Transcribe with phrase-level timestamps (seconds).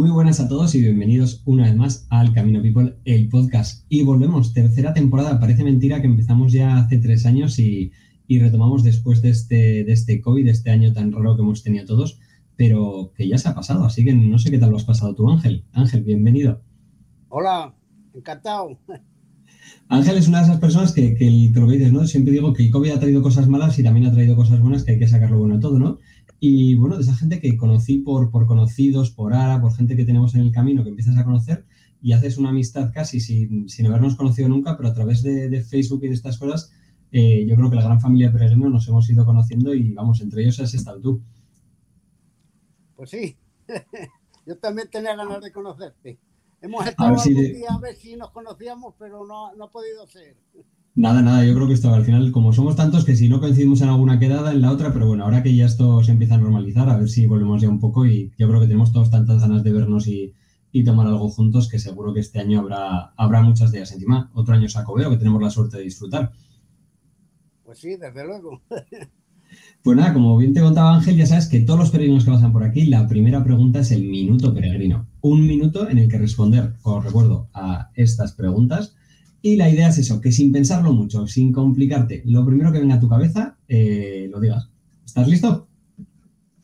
[0.00, 3.84] Muy buenas a todos y bienvenidos una vez más al Camino People, el podcast.
[3.90, 5.38] Y volvemos, tercera temporada.
[5.38, 7.92] Parece mentira que empezamos ya hace tres años y,
[8.26, 11.84] retomamos después de este, de este COVID, de este año tan raro que hemos tenido
[11.84, 12.18] todos,
[12.56, 13.84] pero que ya se ha pasado.
[13.84, 15.66] Así que no sé qué tal lo has pasado tú, Ángel.
[15.74, 16.62] Ángel, bienvenido.
[17.28, 17.74] Hola,
[18.14, 18.78] encantado.
[19.90, 22.06] Ángel es una de esas personas que, que, lo que dices, ¿no?
[22.06, 24.82] Siempre digo que el COVID ha traído cosas malas y también ha traído cosas buenas,
[24.82, 25.98] que hay que sacar lo bueno de todo, ¿no?
[26.42, 30.06] Y bueno, de esa gente que conocí por, por conocidos, por ARA, por gente que
[30.06, 31.66] tenemos en el camino, que empiezas a conocer
[32.00, 36.00] y haces una amistad casi sin, sin habernos conocido nunca, pero a través de, Facebook
[36.02, 36.72] y de estas cosas,
[37.12, 40.22] eh, yo creo que la gran familia de Peregrino nos hemos ido conociendo y vamos,
[40.22, 41.22] entre ellos has estado tú.
[42.96, 43.36] Pues sí,
[44.46, 46.18] yo también tenía ganas de conocerte.
[46.62, 50.36] Hemos estado a día a ver si nos conocíamos, pero no, no ha podido ser.
[51.00, 53.80] Nada, nada, yo creo que esto al final, como somos tantos que si no coincidimos
[53.80, 56.38] en alguna quedada, en la otra, pero bueno, ahora que ya esto se empieza a
[56.38, 59.40] normalizar, a ver si volvemos ya un poco y yo creo que tenemos todos tantas
[59.40, 60.34] ganas de vernos y,
[60.84, 64.30] tomar algo juntos que seguro que este año habrá, habrá muchas días encima.
[64.34, 66.32] Otro año sacobeo que tenemos la suerte de disfrutar.
[67.64, 68.60] Pues sí, desde luego.
[69.82, 72.52] Pues nada, como bien te contaba Ángel, ya sabes que todos los peregrinos que pasan
[72.52, 75.08] por aquí, la primera pregunta es el minuto peregrino.
[75.22, 78.94] Un minuto en el que responder, os recuerdo, a estas preguntas
[79.42, 82.96] y la idea es eso, que sin pensarlo mucho, sin complicarte, lo primero que venga
[82.96, 84.70] a tu cabeza, eh, lo digas.
[85.04, 85.68] ¿Estás listo?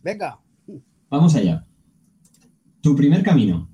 [0.03, 0.39] Venga.
[1.09, 1.67] Vamos allá.
[2.81, 3.69] Tu primer camino.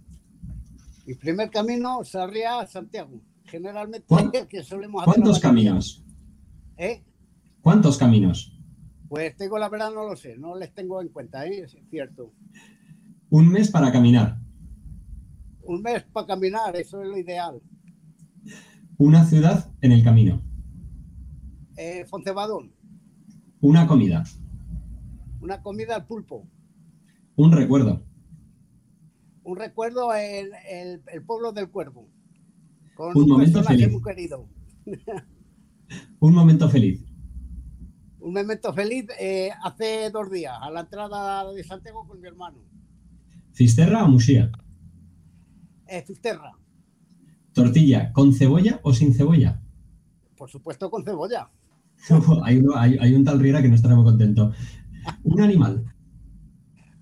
[1.06, 3.20] Mi primer camino, Sarria Santiago.
[3.44, 4.06] Generalmente
[4.48, 6.04] que solemos ¿Cuántos caminos?
[6.76, 7.02] ¿Eh?
[7.60, 8.56] ¿Cuántos caminos?
[9.08, 11.64] Pues tengo la verdad, no lo sé, no les tengo en cuenta, ¿eh?
[11.64, 12.32] es cierto.
[13.30, 14.38] Un mes para caminar.
[15.64, 17.60] Un mes para caminar, eso es lo ideal.
[18.98, 20.42] Una ciudad en el camino.
[21.76, 22.72] Eh, Foncebadón.
[23.60, 24.24] Una comida.
[25.40, 26.46] Una comida al pulpo.
[27.36, 28.04] Un recuerdo.
[29.44, 32.08] Un recuerdo en el, pueblo del cuervo.
[32.94, 33.90] Con un, momento feliz.
[33.90, 34.48] Muy querido.
[36.20, 37.04] un momento feliz.
[38.20, 42.58] Un momento feliz eh, hace dos días, a la entrada de Santiago con mi hermano.
[43.52, 44.52] ¿Cisterra o musía?
[45.88, 46.52] Eh, cisterra.
[47.52, 49.60] ¿Tortilla con cebolla o sin cebolla?
[50.36, 51.50] Por supuesto con cebolla.
[52.44, 54.52] hay, un tal Riera que no estará muy contento.
[55.22, 55.84] ¿Un animal?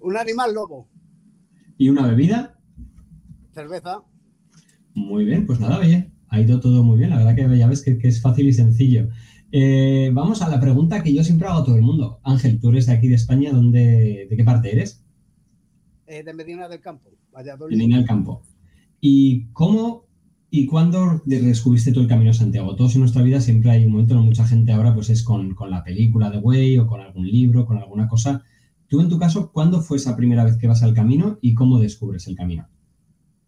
[0.00, 0.88] Un animal lobo.
[1.78, 2.58] ¿Y una bebida?
[3.52, 4.02] Cerveza.
[4.94, 7.10] Muy bien, pues nada, oye, ha ido todo muy bien.
[7.10, 9.08] La verdad que ya ves que, es fácil y sencillo.
[9.52, 12.20] Eh, vamos a la pregunta que yo siempre hago a todo el mundo.
[12.22, 15.04] Ángel, tú eres de aquí de España, ¿de qué parte eres?
[16.06, 17.76] Eh, de Medina del Campo, Valladolid.
[17.76, 18.42] Medina del Campo.
[19.00, 20.09] ¿Y cómo
[20.52, 22.74] ¿Y cuándo descubriste tú el Camino a Santiago?
[22.74, 25.54] Todos en nuestra vida siempre hay un momento, no mucha gente ahora pues es con,
[25.68, 28.42] la película de Way o con algún libro, con alguna cosa.
[28.88, 31.78] Tú en tu caso, ¿cuándo fue esa primera vez que vas al camino y cómo
[31.78, 32.68] descubres el camino?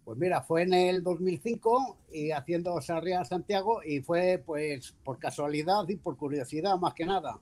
[0.05, 5.19] Pues mira, fue en el 2005 y haciendo Sarria a Santiago y fue pues por
[5.19, 7.41] casualidad y por curiosidad más que nada.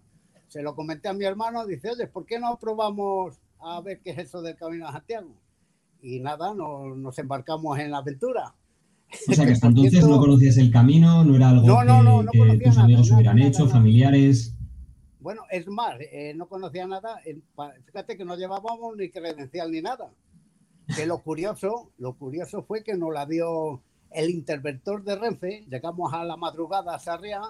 [0.49, 4.13] Se lo comenté a mi hermano, dice, oye, ¿por qué no probamos a ver qué
[4.13, 5.35] es eso del Camino a Santiago?
[6.01, 8.55] Y nada, nos embarcamos en la aventura.
[9.29, 11.79] O sea que hasta entonces no conocías el camino, no era algo
[12.33, 14.55] que, tus amigos hubieran hecho, familiares.
[15.21, 17.21] Bueno, es más, eh, no conocía nada.
[17.87, 20.13] Fíjate que no llevábamos ni credencial ni nada.
[20.97, 25.65] Que lo curioso, lo curioso fue que nos la dio el interventor de Renfe.
[25.69, 27.43] Llegamos a la madrugada a Sarria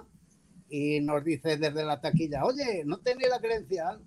[0.69, 4.01] y nos dice desde la taquilla, oye, no tenía la credencial.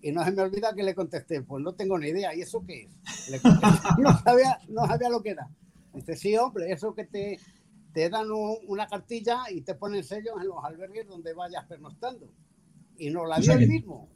[0.00, 2.34] Y no se me olvida que le contesté, pues no tengo ni idea.
[2.34, 3.42] ¿Y eso qué es?
[3.98, 5.48] no, sabía, no sabía lo que era.
[5.94, 7.38] Dice, sí, hombre, eso que te,
[7.92, 8.28] te dan
[8.66, 12.30] una cartilla y te ponen sellos en los albergues donde vayas pernoctando.
[12.96, 14.08] Y nos la dio el mismo.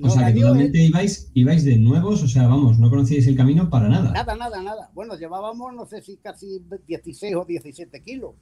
[0.00, 3.70] o sea, que totalmente ibais, ibais de nuevos, o sea, vamos, no conocíais el camino
[3.70, 4.10] para nada.
[4.10, 4.90] Nada, nada, nada.
[4.94, 8.34] Bueno, llevábamos, no sé si casi 16 o 17 kilos.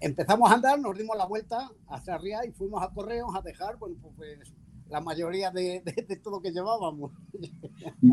[0.00, 3.78] Empezamos a andar, nos dimos la vuelta a Sarriá y fuimos a Correos a dejar,
[3.78, 4.38] bueno, pues
[4.94, 5.82] la mayoría de,
[6.22, 7.10] todo lo que llevábamos.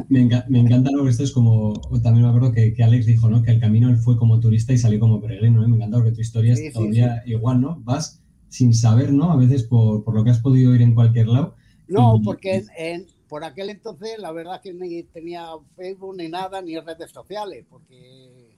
[0.09, 3.43] Me, encanta lo que esto es como, también me acuerdo que, Alex dijo, ¿no?
[3.43, 5.67] Que el camino él fue como turista y salió como peregrino, ¿eh?
[5.67, 7.79] Me encanta porque tu historia es todavía igual, ¿no?
[7.81, 9.31] Vas sin saber, ¿no?
[9.31, 11.55] A veces por, lo que has podido ir en cualquier lado.
[11.87, 16.79] No, porque en, por aquel entonces la verdad que ni tenía Facebook ni nada, ni
[16.79, 18.57] redes sociales, porque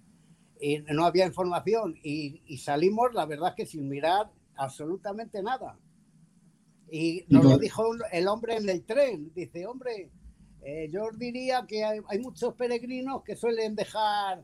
[0.94, 5.78] no había información y, y salimos, la verdad que sin mirar absolutamente nada.
[6.94, 9.32] Y nos lo dijo el hombre en el tren.
[9.34, 10.12] Dice, hombre,
[10.62, 14.44] eh, yo diría que hay, muchos peregrinos que suelen dejar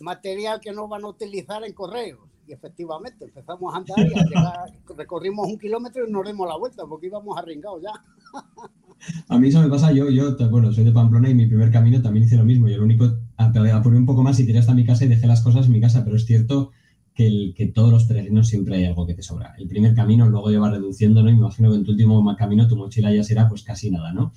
[0.00, 2.20] material que no van a utilizar en correos.
[2.48, 6.56] Y efectivamente, empezamos a andar y a llegar, recorrimos un kilómetro y nos dimos la
[6.56, 7.92] vuelta porque íbamos arringados ya.
[9.28, 12.00] A mí eso me pasa, yo, yo, bueno, soy de Pamplona y mi primer camino
[12.00, 12.66] también hice lo mismo.
[12.66, 13.04] Yo lo único,
[13.36, 15.82] apuré un poco más y tiré hasta mi casa y dejé las cosas en mi
[15.82, 16.70] casa, pero es cierto
[17.14, 19.54] que, el, que todos los peregrinos siempre hay algo que te sobra.
[19.56, 21.30] El primer camino luego lleva reduciendo, ¿no?
[21.30, 24.32] Imagino que en tu último camino tu mochila ya será pues casi nada, ¿no?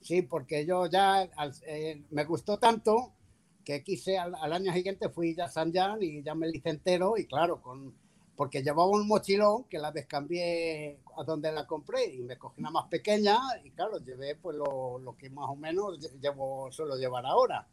[0.00, 1.28] Sí, porque yo ya
[1.66, 3.12] eh, me gustó tanto
[3.64, 7.16] que quise al, año siguiente fui ya a San Jan y ya me hice entero
[7.16, 7.94] y claro, con,
[8.34, 12.70] porque llevaba un mochilón que la descambié a donde la compré y me cogí una
[12.70, 17.26] más pequeña y claro, llevé pues lo, lo que más o menos llevo, suelo llevar
[17.26, 17.68] ahora.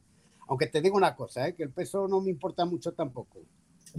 [0.49, 1.55] Aunque te digo una cosa, ¿eh?
[1.55, 3.39] que el peso no me importa mucho tampoco.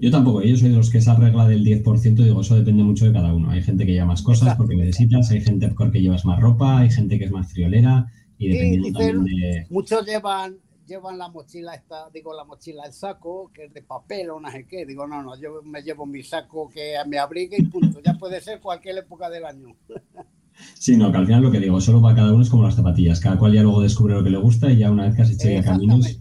[0.01, 3.07] Yo tampoco, yo soy de los que esa regla del 10%, digo, eso depende mucho
[3.07, 3.51] de cada uno.
[3.51, 6.91] Hay gente que lleva más cosas porque necesitas, hay gente porque llevas más ropa, hay
[6.91, 8.07] gente que es más friolera
[8.39, 9.67] y dependiendo también de...
[9.71, 10.57] Muchos llevan
[10.89, 14.51] llevan la mochila esta, digo la mochila, el saco, que es de papel o no
[14.51, 14.87] sé qué.
[14.87, 18.01] Digo, no, no, yo me llevo mi saco que me abrigue y punto.
[18.01, 19.77] Ya puede ser cualquier época del año.
[20.75, 22.75] Sí, no, que al final lo que digo, solo para cada uno es como las
[22.75, 23.21] zapatillas.
[23.21, 25.31] Cada cual ya luego descubre lo que le gusta y ya una vez que has
[25.31, 26.19] hecho ya caminos.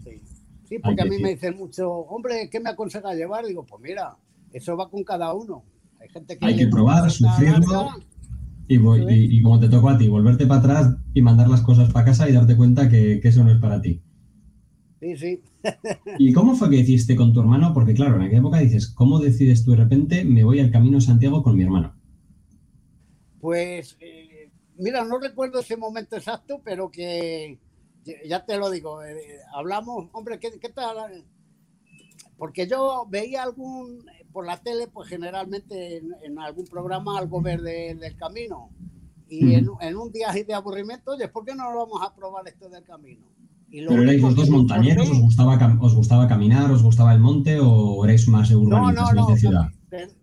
[0.68, 3.46] Sí, porque a mí me dicen mucho, hombre, ¿qué me aconseja llevar?
[3.46, 4.16] Digo, pues mira,
[4.52, 5.64] eso va con cada uno.
[5.98, 6.44] Hay gente que.
[6.44, 7.88] Hay que probar, sufrirlo.
[8.68, 12.04] Y, y, como te tocó a ti, volverte para atrás y mandar las cosas para
[12.04, 14.02] casa y darte cuenta que, que eso no es para ti.
[15.00, 15.42] Sí, sí.
[16.18, 17.72] ¿Y cómo fue que hiciste con tu hermano?
[17.72, 21.00] Porque claro, en aquella época dices, ¿cómo decides tú de repente me voy al Camino
[21.00, 21.94] Santiago con mi hermano?
[23.40, 27.58] Pues, eh, mira, no recuerdo ese momento exacto, pero que
[28.26, 29.16] ya te lo digo, eh,
[29.52, 31.24] hablamos, hombre, ¿qué, tal?
[32.36, 38.16] Porque yo veía algún, por la tele, pues generalmente en, algún programa algo verde del
[38.16, 38.70] camino.
[39.28, 42.48] Y en, en, un día de aburrimiento, oye, ¿por qué no lo vamos a probar
[42.48, 43.26] esto del camino?
[43.70, 45.10] ¿Pero erais los dos montañeros?
[45.10, 46.70] ¿Os gustaba, ¿Os gustaba caminar?
[46.70, 47.58] ¿Os gustaba el monte?
[47.60, 49.68] ¿O erais más urbanistas, no, no, no, de ciudad?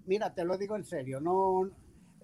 [0.06, 1.70] mira, te lo digo en serio, no,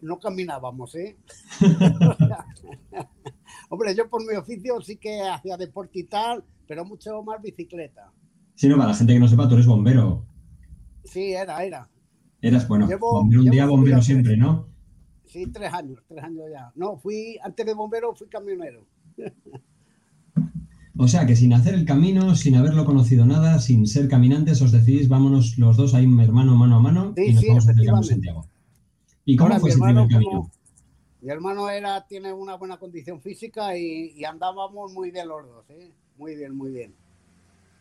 [0.01, 1.17] no caminábamos, ¿eh?
[3.73, 8.11] Hombre, yo por mi oficio sí que hacía deporte y tal, pero mucho más bicicleta.
[8.53, 10.25] Sí, no, para la gente que no sepa, tú eres bombero.
[11.05, 11.89] Sí, era, era.
[12.41, 14.67] Eras, bueno, bombero un día, bombero siempre, ¿no?
[15.25, 16.73] Sí, tres años, tres años ya.
[16.75, 18.85] No, fui, antes de bombero fui camionero.
[20.97, 24.73] O sea que sin hacer el camino, sin haberlo conocido nada, sin ser caminantes, os
[24.73, 28.45] decidís, vámonos los dos ahí, mi hermano, mano a mano, y nos vamos a Santiago.
[29.23, 30.51] ¿Y cómo fue ese primer camino?
[31.21, 35.91] Mi hermano era, tiene una buena condición física y, andábamos muy bien los dos, ¿eh?
[36.17, 36.95] Muy bien, muy bien.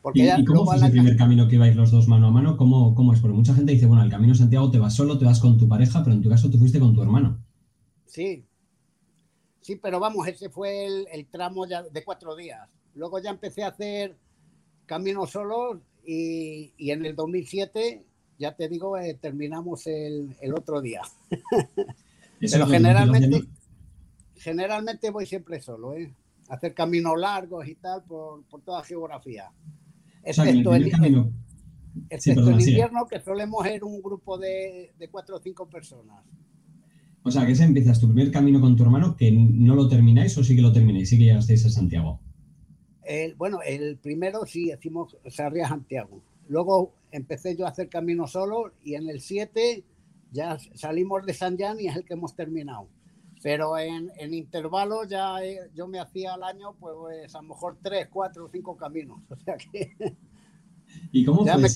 [0.03, 2.57] Porque ¿Y, cómo fue ese primer camino que ibais los dos mano a mano?
[2.57, 3.21] ¿Cómo, ¿Cómo, es?
[3.21, 5.69] Porque mucha gente dice, bueno, el camino Santiago te vas solo, te vas con tu
[5.69, 7.39] pareja, pero en tu caso tú fuiste con tu hermano.
[8.07, 8.45] Sí.
[9.61, 12.69] Sí, pero vamos, ese fue el, el tramo ya de cuatro días.
[12.95, 14.17] Luego ya empecé a hacer
[14.87, 18.05] caminos solos y, en el 2007,
[18.39, 21.03] ya te digo, eh, terminamos el, otro día.
[22.41, 23.43] Pero generalmente,
[24.37, 26.15] generalmente voy siempre solo, ¿eh?
[26.49, 29.53] Hacer caminos largos y tal por, toda geografía.
[30.23, 31.33] Excepto, el, invierno,
[33.07, 36.25] que solemos ser un grupo de, de cuatro o cinco personas.
[37.23, 40.37] O sea, que se empiezas tu primer camino con tu hermano, que no lo termináis
[40.39, 42.21] o sí que lo termináis, sí que llegasteis a Santiago
[43.37, 46.23] bueno, el primero sí decimos Sarria Santiago.
[46.49, 49.85] Luego empecé yo a hacer camino solo y en el 7
[50.33, 52.89] ya salimos de San Jan y es el que hemos terminado.
[53.43, 57.79] Pero en, en intervalo ya eh, yo me hacía al año, pues, a lo mejor
[57.83, 59.21] tres, cuatro o cinco caminos.
[59.31, 59.95] O sea que.
[61.13, 61.69] ¿Y cómo ya me,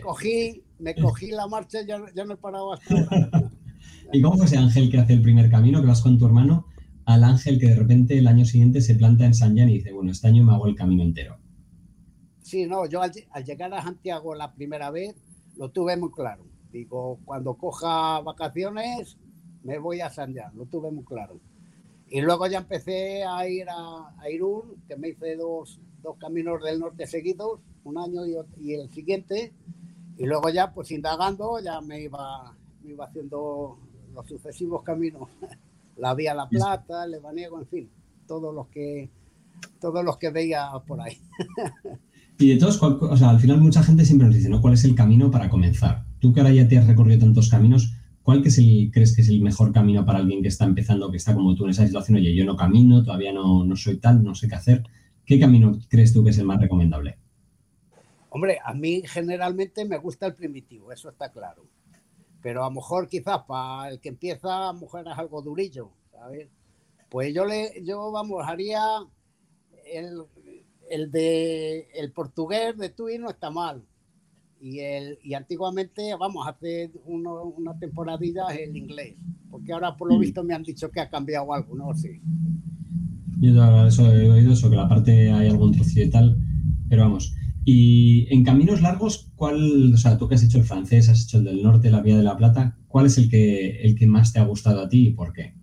[0.00, 3.52] cogí, me cogí la marcha y ya, ya no he parado hasta ahora.
[4.12, 6.66] ¿Y cómo fue ese ángel que hace el primer camino, que vas con tu hermano?
[7.04, 9.92] al ángel que de repente el año siguiente se planta en San Jan y dice,
[9.92, 11.38] bueno, este año me hago el camino entero.
[12.42, 13.12] Sí, no, yo al,
[13.44, 15.14] llegar a Santiago la primera vez
[15.56, 16.46] lo tuve muy claro.
[16.72, 19.18] Digo, cuando coja vacaciones
[19.62, 21.38] me voy a San Jan, lo tuve muy claro.
[22.08, 26.80] Y luego ya empecé a ir a, Irún, que me hice dos, dos, caminos del
[26.80, 29.52] norte seguidos, un año y, y, el siguiente.
[30.18, 33.78] Y luego ya, pues indagando, ya me iba, me iba haciendo
[34.14, 35.28] los sucesivos caminos
[35.96, 37.90] la Vía La Plata, el Lebaniego, en fin,
[38.26, 39.10] todos los que
[39.80, 41.18] todos los que veía por ahí.
[42.38, 44.60] Y de todos, o sea, al final mucha gente siempre nos dice, ¿no?
[44.60, 46.04] ¿Cuál es el camino para comenzar?
[46.22, 49.22] Tú que ahora ya te has recorrido tantos caminos, ¿cuál que es el, crees que
[49.22, 51.84] es el mejor camino para alguien que está empezando, que está como tú en esa
[51.84, 52.16] situación?
[52.16, 54.84] Oye, yo no camino, todavía no, soy tal, no sé qué hacer.
[55.26, 57.18] ¿Qué camino crees tú que es el más recomendable?
[58.30, 61.66] Hombre, a mí generalmente me gusta el primitivo, eso está claro
[62.42, 65.92] pero a lo mejor quizás para el que empieza, a es algo durillo.
[67.08, 68.82] Pues yo le, yo vamos, haría
[69.86, 70.24] el,
[70.90, 73.86] el de el portugués de Tui no está mal.
[74.64, 79.16] Y, el, y antiguamente, vamos, hace uno, una temporadilla el inglés,
[79.50, 80.20] porque ahora por lo mm.
[80.20, 81.92] visto me han dicho que ha cambiado algo, ¿no?
[81.94, 82.20] Sí.
[83.40, 86.38] Yo eso he oído eso, que la parte hay algún trocillo y tal,
[86.88, 87.34] pero vamos.
[87.64, 91.38] Y en caminos largos, ¿cuál, o sea, tú que has hecho el francés, has hecho
[91.38, 94.32] el del norte, la Vía de la Plata, ¿cuál es el que, el que más
[94.32, 95.54] te ha gustado a ti y por qué?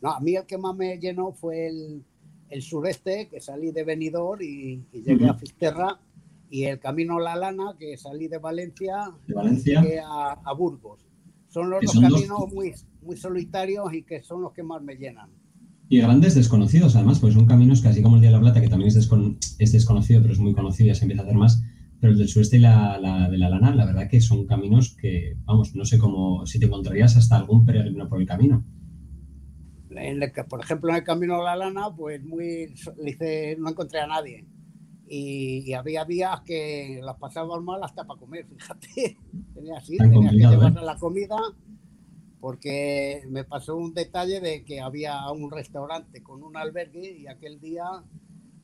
[0.00, 2.04] No, a mí el que más me llenó fue el,
[2.50, 5.98] el sureste, que salí de Benidorm y, llegué a Fisterra,
[6.54, 9.82] y el camino La Lana, que salí de Valencia, Valencia?
[9.84, 11.04] Y a, a, Burgos.
[11.48, 15.30] Son los dos caminos muy, muy solitarios y que son los que más me llenan.
[15.88, 18.60] Y grandes desconocidos, además, pues son caminos que así como el Día de la Plata,
[18.60, 19.10] que también es,
[19.58, 21.60] es desconocido, pero es muy conocido, ya se empieza a hacer más,
[22.00, 25.36] pero el del sureste y la, de la lana, la verdad que son caminos que,
[25.46, 28.64] vamos, no sé cómo, si te encontrarías hasta algún peregrino por el camino.
[29.90, 33.70] En el que, por ejemplo, en el camino de la lana, pues muy, dice, no
[33.70, 34.46] encontré a nadie.
[35.06, 39.18] Y, había días que las pasaban mal hasta para comer, fíjate.
[39.54, 40.82] Tenía así, tenía que llevar ¿eh?
[40.82, 41.36] la comida
[42.44, 47.58] porque me pasó un detalle de que había un restaurante con un albergue y aquel
[47.58, 47.86] día,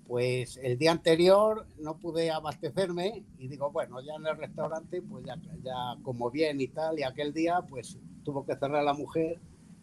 [0.07, 5.25] pues el día anterior no pude abastecerme y digo, bueno, ya en el restaurante, pues
[5.25, 9.41] ya, ya como bien y tal, y aquel día, pues tuvo que cerrar la mujer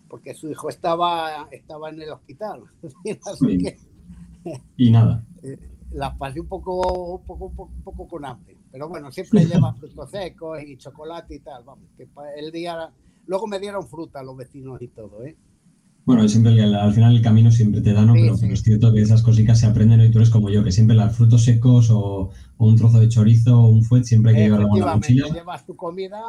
[0.08, 2.66] porque su hijo estaba, estaba en el hospital.
[4.78, 5.26] y nada.
[5.98, 8.56] Eh, la pasé un poco, un poco, un poco, con hambre.
[8.72, 11.63] Pero bueno, siempre lleva frutos secos y chocolate y tal.
[11.63, 12.92] Vamos, que el día
[13.27, 15.36] Luego me dieron fruta los vecinos y todo, ¿eh?
[16.06, 18.13] Bueno, siempre al, final el camino siempre te da, ¿no?
[18.13, 20.96] pero, es cierto que esas cositas se aprenden y tú eres como yo, que siempre
[20.96, 24.70] los frutos secos o, un trozo de chorizo o un fuet siempre hay que llevarlo
[24.74, 25.27] en la mochila.
[25.27, 26.22] Llevas tu comida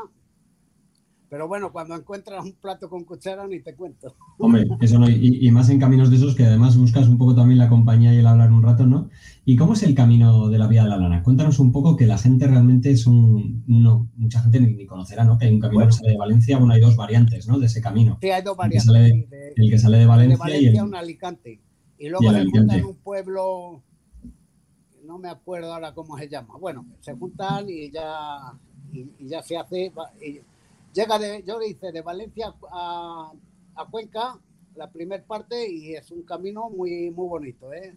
[1.31, 4.15] pero bueno, cuando encuentras un plato con cuchara, ni te cuento.
[4.39, 7.59] Hombre, eso no, y, más en caminos de esos que además buscas un poco también
[7.59, 9.11] la compañía y el hablar un rato, ¿no?
[9.45, 11.23] ¿Y cómo es el camino de la Vía de la Lana?
[11.23, 13.65] Cuéntanos un poco que la gente realmente es un.
[13.67, 15.39] No, mucha gente ni, conocerá, ¿no?
[15.39, 17.59] Que hay un camino que sale de Valencia, bueno, hay dos variantes, ¿no?
[17.59, 18.19] De ese camino.
[18.21, 18.89] Sí, hay dos variantes.
[19.57, 21.61] El que sale de, Valencia, de Valencia y el, un Alicante.
[21.99, 23.83] Y luego se juntan en un pueblo,
[25.05, 26.57] no me acuerdo ahora cómo se llama.
[26.59, 28.53] Bueno, se juntan y ya,
[28.93, 29.93] y, ya se hace.
[30.95, 33.33] Llega de, yo le hice de Valencia a,
[33.91, 34.39] Cuenca,
[34.75, 37.73] la primera parte, y es un camino muy, muy bonito.
[37.73, 37.97] ¿eh?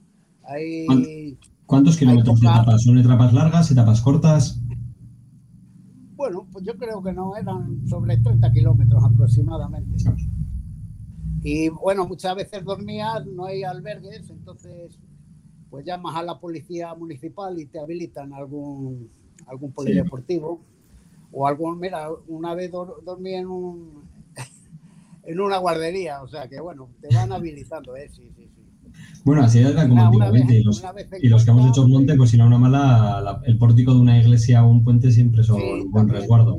[1.65, 2.83] ¿Cuántos kilómetros de etapas?
[2.83, 4.59] ¿Son etapas largas, etapas cortas?
[6.15, 9.97] Bueno, pues yo creo que no, eran sobre 30 kilómetros aproximadamente.
[11.43, 14.99] Y bueno, muchas veces dormías, no hay albergues, entonces
[15.71, 19.09] pues llamas a la policía municipal y te habilitan algún,
[19.47, 20.61] algún polideportivo
[21.31, 24.03] o algún, mira, una vez dormí en un
[25.23, 28.09] en una guardería, o sea que bueno, te van habilitando, ¿eh?
[28.09, 28.61] Sí, sí, sí.
[29.23, 30.83] Bueno, así era como antiguamente, y los,
[31.21, 34.19] y los que hemos hecho monte, pues si no una mala, el pórtico de una
[34.19, 36.57] iglesia o un puente siempre son un buen resguardo.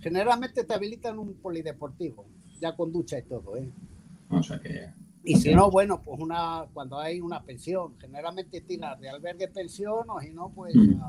[0.00, 2.26] Generalmente te habilitan un polideportivo,
[2.60, 3.68] ya con ducha y todo, ¿eh?
[4.28, 4.90] O sea que...
[5.26, 10.04] Y si no, bueno, pues una cuando hay una pensión, generalmente tiras de albergue pensión
[10.08, 10.76] o si no, pues...
[10.76, 11.00] Mm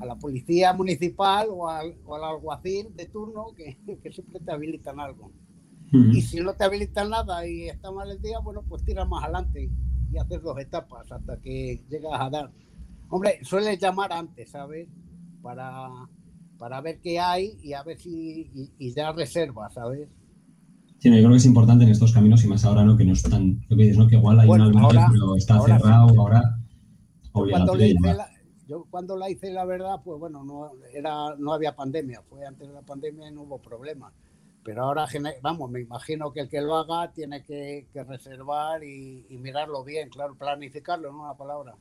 [0.00, 4.52] a la policía municipal o al, o al alguacil de turno que, que, siempre te
[4.52, 5.30] habilitan algo.
[5.92, 9.22] Y si no te habilitan nada y está mal el día, bueno, pues tira más
[9.22, 9.70] adelante
[10.12, 12.52] y haces dos etapas hasta que llegas a dar.
[13.08, 14.88] Hombre, suele llamar antes, ¿sabes?
[15.40, 15.88] Para,
[16.58, 20.08] para ver qué hay y a ver si y, ya reserva, ¿sabes?
[20.98, 22.96] Sí, yo creo que es importante en estos caminos y más ahora, ¿no?
[22.96, 24.08] Que no están, lo que dices, ¿no?
[24.08, 26.42] Que igual hay una un pero está cerrado, ahora
[28.66, 32.66] yo cuando la hice, la verdad, pues bueno, no, era, no había pandemia, fue antes
[32.66, 34.12] de la pandemia y no hubo problema.
[34.64, 35.06] Pero ahora,
[35.42, 40.34] vamos, me imagino que el que lo haga tiene que, reservar y, mirarlo bien, claro,
[40.34, 41.22] planificarlo, ¿no?
[41.22, 41.76] Una palabra.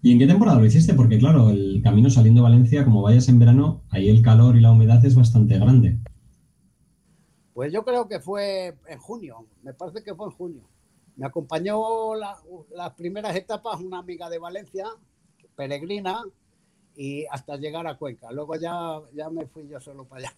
[0.00, 0.94] ¿Y en qué temporada lo hiciste?
[0.94, 4.60] Porque claro, el camino saliendo de Valencia, como vayas en verano, ahí el calor y
[4.60, 5.98] la humedad es bastante grande.
[7.52, 10.62] Pues yo creo que fue en junio, me parece que fue en junio.
[11.16, 14.86] Me acompañó las primeras etapas una amiga de Valencia,
[15.56, 16.22] peregrina
[16.96, 18.30] y hasta llegar a Cuenca.
[18.32, 20.36] Luego ya, ya me fui yo solo para allá.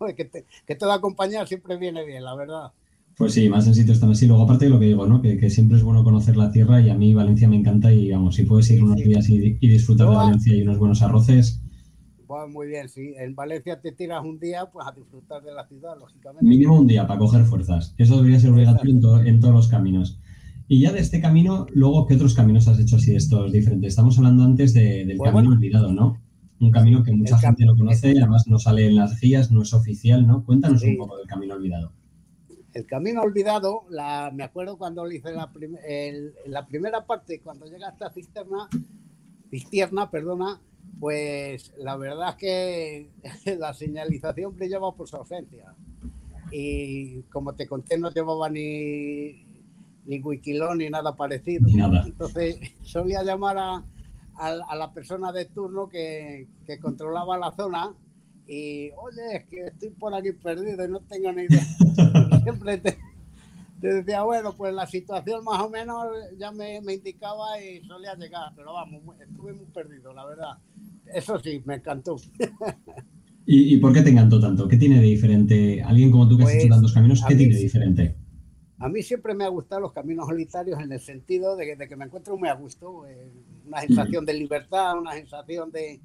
[0.16, 2.72] Que, que toda compañía siempre viene bien, la verdad.
[3.18, 4.28] Pues sí, más en sitios tan así.
[4.28, 5.20] Luego, aparte de lo que digo, ¿no?
[5.20, 8.36] Que, siempre es bueno conocer la tierra y a mí Valencia me encanta y, vamos,
[8.36, 11.60] si puedes ir unos días y, disfrutar de Valencia y unos buenos arroces.
[12.28, 13.14] Pues muy bien, sí.
[13.18, 16.46] En Valencia te tiras un día pues a disfrutar de la ciudad, lógicamente.
[16.46, 17.92] Mínimo un día para coger fuerzas.
[17.98, 20.20] Eso debería ser obligatorio en todos los caminos.
[20.70, 23.88] Y ya de este camino, luego, ¿qué otros caminos has hecho así de estos diferentes?
[23.88, 26.20] Estamos hablando antes del pues camino olvidado, ¿no?
[26.60, 29.62] Un camino que mucha gente no conoce y además no sale en las guías, no
[29.62, 30.44] es oficial, ¿no?
[30.44, 31.92] Cuéntanos un poco del camino olvidado.
[32.74, 35.50] El camino olvidado, la, me acuerdo cuando le hice la,
[36.46, 38.68] la primera parte, cuando llega hasta Cisterna,
[39.50, 40.60] Cisterna, perdona,
[41.00, 43.10] pues la verdad es que
[43.58, 45.74] la señalización brillaba por su ausencia.
[46.52, 49.47] Y como te conté, no llevaba ni,
[50.08, 51.68] ni Wikilón ni nada parecido.
[51.76, 52.02] nada.
[52.06, 53.84] Entonces solía llamar a,
[54.36, 57.94] a, la persona de turno que, que, controlaba la zona
[58.46, 61.62] y, oye, es que estoy por aquí perdido y no tengo ni idea.
[62.42, 62.98] siempre te,
[63.82, 66.06] te, decía, bueno, pues la situación más o menos
[66.38, 70.56] ya me, me indicaba y solía llegar, pero vamos, estuve muy perdido, la verdad.
[71.12, 72.16] Eso sí, me encantó.
[73.44, 74.68] ¿Y, ¿Y, por qué te encantó tanto?
[74.68, 75.82] ¿Qué tiene de diferente?
[75.82, 78.16] Alguien como tú que has hecho pues, tantos caminos, ¿qué tiene de diferente?
[78.80, 81.96] A mí siempre me han gustado los caminos solitarios en el sentido de que, que
[81.96, 83.30] me encuentro muy a gusto, eh,
[83.66, 86.00] una sensación de libertad, una sensación de,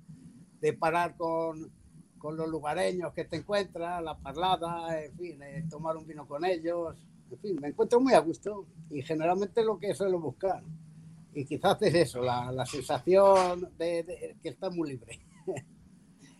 [0.60, 1.72] de parar con,
[2.18, 6.44] con, los lugareños que te encuentras, la parlada, en fin, eh, tomar un vino con
[6.46, 6.96] ellos,
[7.32, 10.63] en fin, me encuentro muy a gusto y generalmente lo que suelo buscar.
[11.36, 15.20] Y quizás es eso, la, la sensación de, que está muy libre.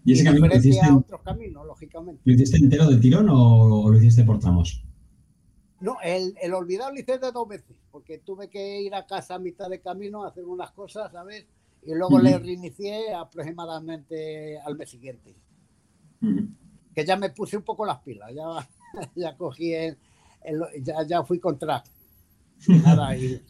[0.06, 2.22] ¿Y ese camino lo hiciste, a otros caminos, lógicamente.
[2.26, 4.84] ¿Lo hiciste entero de tirón o, lo hiciste por tramos?
[5.84, 9.36] No, el, el, olvidado lo hice de dos veces, porque tuve que ir a casa
[9.36, 11.46] a mitad de camino a hacer unas cosas, ¿sabes?
[11.86, 15.36] Y luego le reinicié aproximadamente al mes siguiente.
[16.96, 18.46] Que ya me puse un poco las pilas, ya,
[19.18, 19.98] ya cogí el,
[20.82, 21.84] ya, ya, fui con track.
[22.70, 23.42] Nada, y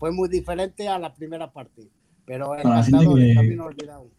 [0.00, 1.88] fue muy diferente a la primera parte,
[2.24, 4.10] pero el pasado el camino olvidado.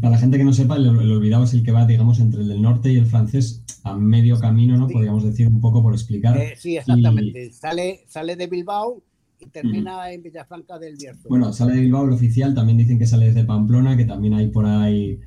[0.00, 2.48] Para la gente que no sepa, el, olvidado es el que va, digamos, entre el
[2.48, 4.88] del norte y el francés a medio camino, ¿no?
[4.88, 6.36] Podríamos decir un poco por explicar.
[6.36, 7.52] Eh, sí, exactamente.
[7.52, 9.02] Sale, sale de Bilbao
[9.40, 11.28] y termina en Villafranca del Bierzo.
[11.28, 14.48] Bueno, sale de Bilbao el oficial, también dicen que sale desde Pamplona, que también hay
[14.48, 15.20] por ahí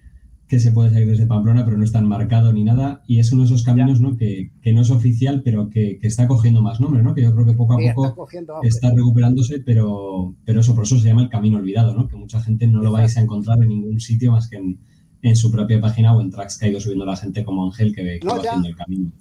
[0.49, 3.03] que se puede salir desde Pamplona, pero no está marcado ni nada.
[3.07, 4.17] Y es uno de esos caminos ¿no?
[4.17, 7.13] Que, que, no es oficial, pero que, que, está cogiendo más nombre, ¿no?
[7.13, 8.27] Que yo creo que poco a poco
[8.63, 12.07] está, recuperándose, pero, pero eso, por eso se llama el camino olvidado, ¿no?
[12.07, 14.79] Que mucha gente no lo vais a encontrar en ningún sitio más que en,
[15.21, 17.93] en, su propia página o en tracks que ha ido subiendo la gente como Ángel
[17.93, 19.11] que, va haciendo el camino.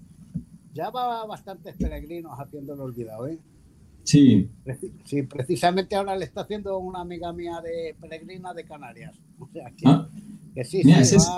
[0.74, 3.38] Ya va bastantes peregrinos haciendo el olvidado, ¿eh?
[4.04, 4.48] Sí.
[5.04, 9.16] Sí, precisamente ahora le está haciendo una amiga mía de peregrina de Canarias.
[9.40, 10.08] O sea, que, ah.
[10.64, 11.30] sí, ese, es,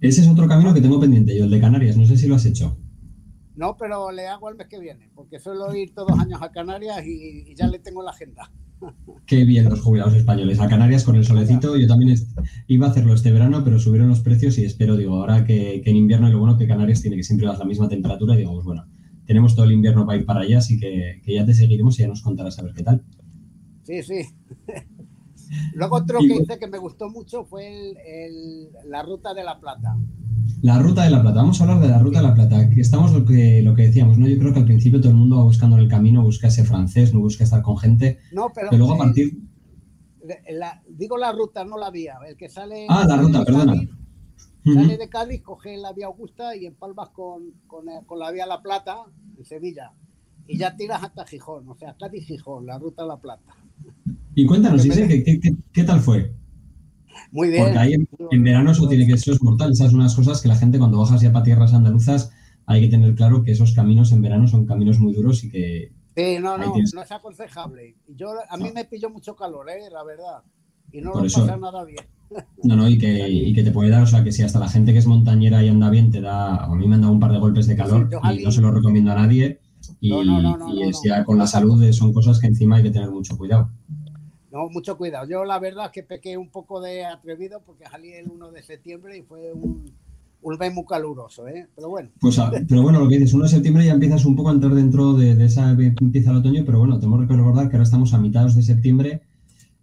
[0.00, 1.96] ese, es, otro camino que tengo pendiente, yo, el de Canarias.
[1.96, 2.74] No sé si lo has hecho.
[3.56, 6.50] No, pero le hago el mes que viene, porque suelo ir todos los años a
[6.50, 8.50] Canarias y, ya le tengo la agenda.
[9.26, 10.60] Qué bien los jubilados españoles.
[10.60, 11.76] A Canarias con el solecito.
[11.78, 12.14] Yo también
[12.66, 15.90] iba a hacerlo este verano, pero subieron los precios y espero, digo, ahora que, que
[15.90, 18.52] en invierno, y lo bueno que Canarias tiene que siempre dar la misma temperatura, digo,
[18.52, 18.86] pues bueno,
[19.26, 22.08] tenemos todo el invierno para ir para allá, así que, ya te seguiremos y ya
[22.08, 23.02] nos contarás a ver qué tal.
[23.82, 24.22] Sí, sí.
[25.74, 27.94] Luego otro que hice que me gustó mucho fue
[28.84, 29.96] la Ruta de la Plata.
[30.62, 31.40] La Ruta de la Plata.
[31.40, 32.62] Vamos a hablar de la Ruta de la Plata.
[32.76, 34.26] Estamos lo que, lo que decíamos, ¿no?
[34.26, 36.64] Yo creo que al principio todo el mundo va buscando en el camino, busca ese
[36.64, 38.18] francés, no busca estar con gente.
[38.32, 39.38] No, pero, luego a partir...
[40.88, 42.18] digo la ruta, no la vía.
[42.28, 42.86] El que sale...
[42.88, 43.74] Ah, la ruta, perdona.
[44.74, 48.46] Sale de Cádiz, coge la vía Augusta y empalmas con, con, eh, con la vía
[48.46, 48.96] La Plata,
[49.38, 49.92] en Sevilla.
[50.48, 53.54] Y ya tiras hasta Gijón, o sea, Cádiz-Gijón, la ruta La Plata.
[54.34, 56.34] Y cuéntanos, ¿qué, qué, qué, tal fue?
[57.32, 57.64] Muy bien.
[57.64, 59.72] Porque ahí en, verano eso tiene que ser mortal.
[59.72, 62.30] Esas son unas cosas que la gente cuando bajas ya para tierras andaluzas
[62.66, 65.92] hay que tener claro que esos caminos en verano son caminos muy duros y que...
[66.16, 67.96] Sí, no, no, no es aconsejable.
[68.08, 69.88] Yo, a mí me pilló mucho calor, ¿eh?
[69.92, 70.42] la verdad.
[70.90, 72.04] Y no lo pasa nada bien.
[72.64, 74.68] No, no, y que, y que, te puede dar, o sea, que si hasta la
[74.68, 77.20] gente que es montañera y anda bien te da, a mí me han dado un
[77.20, 79.60] par de golpes de calor y no se lo recomiendo a nadie.
[80.00, 80.12] Y,
[80.82, 83.70] es ya con la salud son cosas que encima hay que tener mucho cuidado.
[84.56, 85.28] No, mucho cuidado.
[85.28, 88.62] Yo la verdad es que pequé un poco de atrevido porque salí el 1 de
[88.62, 89.92] septiembre y fue un,
[90.40, 91.68] un mes muy caluroso, ¿eh?
[91.76, 92.08] Pero bueno.
[92.18, 94.52] Pues, ah, pero bueno, lo que dices, 1 de septiembre ya empiezas un poco a
[94.52, 97.84] entrar dentro de, de esa, empieza el otoño, pero bueno, tenemos que recordar que ahora
[97.84, 99.20] estamos a mitad de septiembre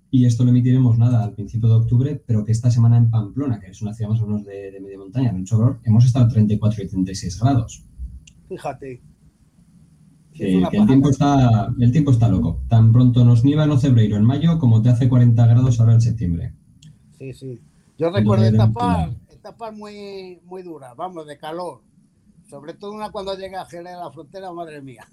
[0.10, 3.60] y esto lo emitiremos nada al principio de octubre, pero que esta semana en Pamplona,
[3.60, 6.30] que es una ciudad más o menos de, media montaña, en Chogror, hemos estado a
[6.30, 7.86] 34 y 36 grados.
[8.50, 9.02] Fíjate.
[10.34, 12.62] Que, el, tiempo está, el tiempo está loco.
[12.68, 16.02] Tan pronto nos nieva en febrero, en mayo, como te hace 40 grados ahora en
[16.02, 16.54] septiembre.
[17.18, 17.62] Sí, sí.
[17.98, 21.82] Yo recuerdo etapas, etapas muy, muy duras, vamos, de calor.
[22.50, 25.06] Sobre todo una cuando llega a Jerez a la frontera, madre mía.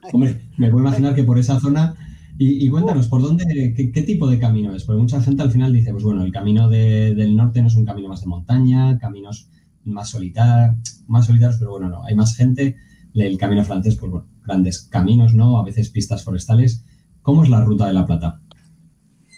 [0.12, 1.94] Hombre, me puedo imaginar que por esa zona
[2.40, 4.84] y, cuéntanos, ¿por dónde, qué, tipo de camino es?
[4.84, 7.84] Porque mucha gente al final dice, pues bueno, el camino del norte no es un
[7.84, 9.48] camino más de montaña, caminos
[9.82, 10.76] más, solitar,
[11.08, 12.76] más solitarios, pero bueno, no, hay más gente.
[13.12, 15.58] El camino francés, pues bueno, grandes caminos, ¿no?
[15.58, 16.84] A veces pistas forestales.
[17.22, 18.40] ¿Cómo es la ruta de la Plata?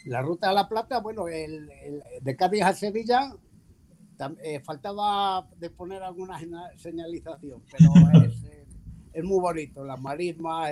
[0.06, 1.68] La ruta de la Plata, bueno, el,
[2.22, 3.34] de Cádiz a Sevilla
[4.42, 6.38] eh, faltaba de poner alguna
[6.76, 7.90] señalización, pero
[8.24, 8.42] es,
[9.12, 10.70] es muy bonito, las marismas,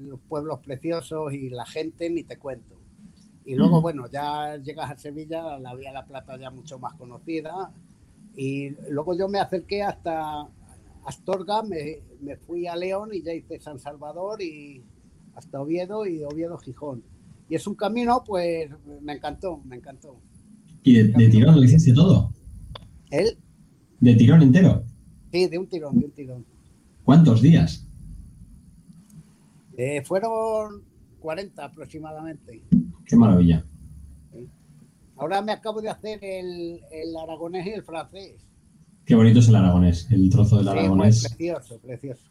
[0.00, 2.80] los pueblos preciosos y la gente, ni te cuento.
[3.44, 7.72] Y luego, bueno, ya llegas a Sevilla, la Vía La Plata ya mucho más conocida.
[8.36, 10.48] Y luego yo me acerqué hasta
[11.04, 14.82] Astorga, me, me fui a León y ya hice San Salvador y,
[15.34, 17.02] hasta Oviedo y Oviedo-Gijón.
[17.48, 18.70] Y es un camino, pues
[19.02, 20.20] me encantó, me encantó.
[20.82, 22.32] ¿Y de, tirón lo hiciste todo?
[23.10, 23.36] ¿Él?
[24.00, 24.84] ¿De tirón entero?
[25.30, 26.44] Sí, de un tirón, de un tirón.
[27.04, 27.86] ¿Cuántos días?
[29.76, 30.82] Eh, fueron
[31.20, 32.62] 40 aproximadamente.
[33.06, 33.64] Qué maravilla.
[35.16, 36.80] Ahora me acabo de hacer el,
[37.22, 38.44] aragonés y el francés.
[39.12, 41.28] Qué bonito es el aragonés, el trozo del aragonés.
[41.28, 42.22] precioso, precioso.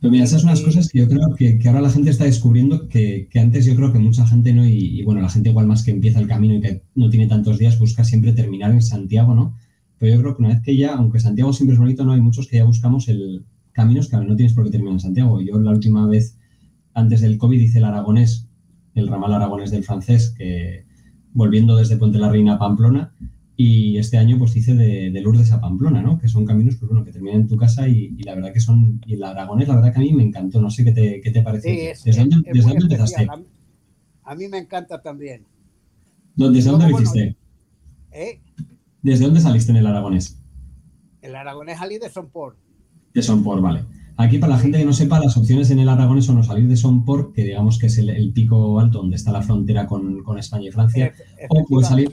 [0.00, 2.86] Pero mira, esas son las cosas que yo creo que, ahora la gente está descubriendo
[2.86, 5.90] que, antes yo creo que mucha gente no, y, bueno, la gente igual más que
[5.90, 9.56] empieza el camino y que no tiene tantos días, busca siempre terminar en Santiago, ¿no?
[9.98, 12.20] Pero yo creo que una vez que ya, aunque Santiago siempre es bonito, no hay
[12.20, 15.40] muchos que ya buscamos el caminos que no tienes por qué terminar en Santiago.
[15.40, 16.38] Yo la última vez,
[16.94, 18.46] antes del COVID, hice el aragonés,
[18.94, 20.84] el ramal aragonés del francés, que
[21.32, 23.12] volviendo desde Puente la Reina a Pamplona,
[23.58, 26.18] y este año pues hice de, de, Lourdes a Pamplona, ¿no?
[26.18, 29.00] Que son caminos pues, bueno, que terminan en tu casa y, la verdad que son...
[29.06, 30.60] Y el Aragonés, la verdad que a mí me encantó.
[30.60, 31.72] No sé qué te, qué te pareció.
[31.72, 33.26] ¿Desde, dónde, empezaste?
[34.24, 35.46] A mí, me encanta también.
[36.34, 37.34] ¿Desde dónde lo hiciste?
[38.12, 38.40] ¿Eh?
[39.00, 40.38] ¿Desde dónde saliste en el Aragonés?
[41.22, 42.56] El Aragonés salí de Sonpor.
[43.14, 43.84] De Sonpor, vale.
[44.18, 46.68] Aquí, para la gente que no sepa, las opciones en el Aragonés son o salir
[46.68, 50.38] de Sonpor, que digamos que es el, pico alto donde está la frontera con, con
[50.38, 51.14] España y Francia,
[51.48, 52.12] o puedes salir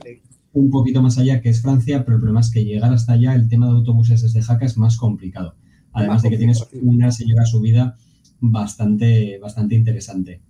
[0.54, 3.36] un poquito más allá, que es Francia, pero el problema es que llegar hasta allá,
[3.36, 5.56] el tema de autobuses desde Jaca es más complicado.
[5.92, 7.96] Además de que tienes una señora subida
[8.40, 10.42] bastante, bastante interesante.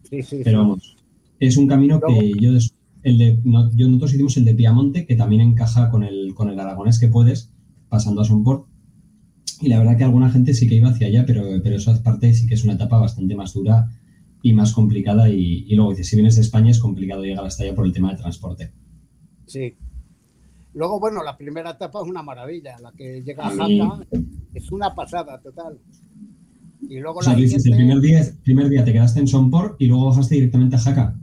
[0.43, 0.97] pero vamos,
[1.39, 2.51] es un camino que yo,
[3.03, 3.39] el de,
[3.75, 7.07] yo nosotros hicimos el de Piamonte, que también encaja con el, con el aragonés que
[7.07, 7.51] puedes,
[7.89, 8.67] pasando a Sonport.
[9.61, 12.33] Y la verdad que alguna gente sí que iba hacia allá, pero, pero esa parte
[12.33, 13.89] sí que es una etapa bastante más dura
[14.41, 15.29] y más complicada.
[15.29, 18.11] Y, y luego, si vienes de España, es complicado llegar hasta allá por el tema
[18.11, 18.71] de transporte.
[19.45, 19.75] Sí,
[20.73, 24.05] Luego, bueno, la primera etapa es una maravilla, la que llega a Jaca
[24.53, 25.79] es una pasada total.
[26.81, 27.69] Y luego la siguiente...
[27.69, 31.15] el primer día, primer día te quedaste en Sonpor y luego bajaste directamente a Jaca.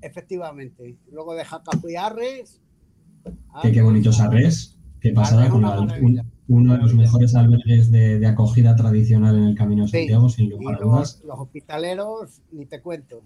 [0.00, 0.98] Efectivamente.
[1.10, 2.60] Luego de Jaca fui a Arres.
[3.62, 4.76] qué, bonitos Arres.
[5.00, 5.64] Qué pasada con
[6.48, 10.76] uno de los mejores albergues de, acogida tradicional en el Camino de Santiago, sin lugar
[10.76, 11.22] a dudas.
[11.24, 13.22] los hospitaleros, ni te cuento.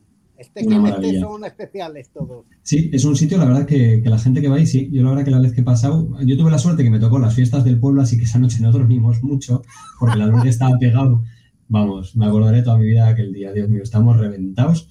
[0.55, 2.47] Que son especiales todos.
[2.63, 4.89] Sí, es un sitio, la verdad, que, la gente que va ahí, sí.
[4.93, 6.99] Yo la verdad que la vez que he pasado, yo tuve la suerte que me
[6.99, 9.63] tocó las fiestas del pueblo, así que esa noche no dormimos mucho,
[9.99, 11.23] porque la luz estaba pegado.
[11.69, 14.89] Vamos, me acordaré toda mi vida aquel día, Dios mío, estamos reventados.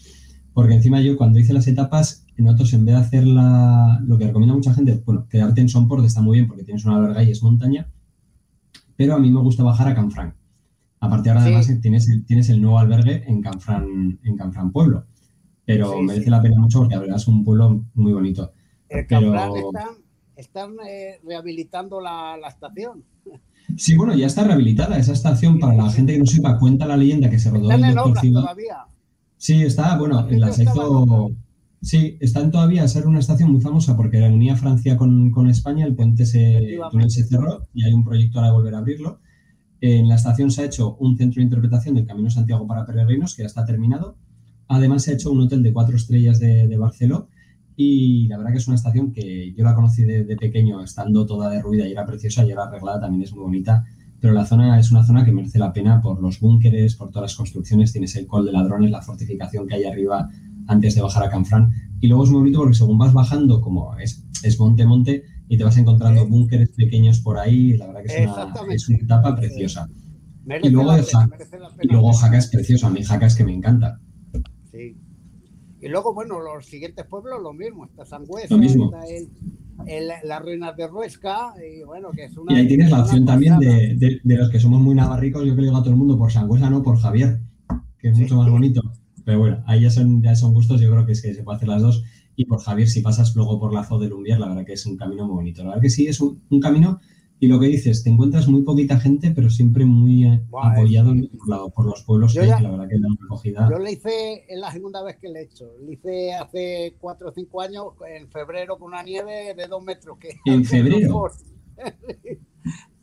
[0.53, 4.55] Porque encima yo cuando hice las etapas, nosotros en vez de hacer lo que recomienda
[4.55, 7.41] mucha gente, bueno, quedarte en Sonport está muy bien porque tienes una verga y es
[7.43, 7.87] montaña,
[8.95, 10.33] pero a mí me gusta bajar a Canfrán.
[10.99, 15.05] Aparte ahora además tienes, el, tienes el nuevo albergue en Canfrán, en Canfrán Pueblo
[15.75, 18.53] pero merece la pena mucho porque la verdad es un pueblo muy bonito.
[18.89, 19.33] El pero...
[20.35, 23.03] están, eh, rehabilitando la, estación.
[23.77, 25.57] Sí, bueno, ya está rehabilitada esa estación.
[25.57, 28.79] para la gente que no sepa, cuenta la leyenda que se rodó en Doctor todavía.
[29.37, 31.31] Sí, está, bueno, la hizo...
[31.81, 35.85] Sí, están todavía a ser una estación muy famosa porque unía Francia con, con España,
[35.85, 39.19] el puente se, se cerró y hay un proyecto ahora de volver a abrirlo.
[39.79, 43.35] En la estación se ha hecho un centro de interpretación del Camino Santiago para peregrinos
[43.35, 44.17] que ya está terminado
[44.71, 47.27] Además, se ha hecho un hotel de cuatro estrellas de, de Barceló
[47.75, 51.49] y la verdad que es una estación que yo la conocí de, pequeño, estando toda
[51.49, 53.85] derruida y era preciosa y era arreglada, también es muy bonita.
[54.19, 57.31] Pero la zona es una zona que merece la pena por los búnkeres, por todas
[57.31, 57.91] las construcciones.
[57.91, 60.29] Tienes el col de ladrones, la fortificación que hay arriba
[60.67, 61.71] antes de bajar a Canfrán.
[61.99, 65.57] Y luego es muy bonito porque según vas bajando, como es, es monte, monte, y
[65.57, 67.77] te vas encontrando búnkeres pequeños por ahí.
[67.77, 69.89] La verdad que es una, es una etapa preciosa.
[70.61, 70.95] y luego,
[71.81, 72.85] y luego Jaca es precioso.
[72.85, 73.99] A mí Jaca es que me encanta.
[74.73, 79.03] Y luego, bueno, los siguientes pueblos lo mismo, está Sangüesa, está
[79.87, 82.53] el, las ruinas de Ruesca, y bueno, que es una...
[82.53, 85.61] Y ahí tienes la opción también de, de, los que somos muy navarricos, yo que
[85.63, 87.39] digo a todo el mundo por Sangüesa, no por Javier,
[87.97, 88.81] que es mucho más bonito.
[89.25, 91.57] Pero bueno, ahí ya son, ya son gustos, yo creo que es que se puede
[91.57, 92.03] hacer las dos.
[92.35, 94.85] Y por Javier, si pasas luego por la Zo de Lumbier, la verdad que es
[94.85, 95.63] un camino muy bonito.
[95.63, 96.99] La verdad que sí, es un, un camino
[97.43, 101.11] y lo que dices, te encuentras muy poquita gente, pero siempre muy eh, apoyado
[101.73, 103.67] por, los pueblos que la verdad que dan acogida.
[103.67, 105.73] Yo le hice, es la segunda vez que le he hecho.
[105.83, 110.19] Le hice hace cuatro o cinco años, en febrero, con una nieve de dos metros.
[110.19, 111.31] Que ¿En febrero?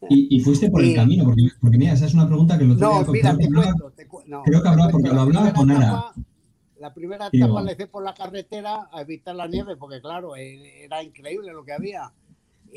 [0.09, 3.03] y, fuiste por el camino, porque, porque, mira, esa es una pregunta que lo tengo
[3.03, 6.13] no, mira, te cuento, Creo que hablaba, porque lo hablaba con Ara.
[6.79, 10.85] La primera etapa le hice por la carretera a evitar la nieve, porque claro, e,
[10.85, 12.13] era increíble lo que había.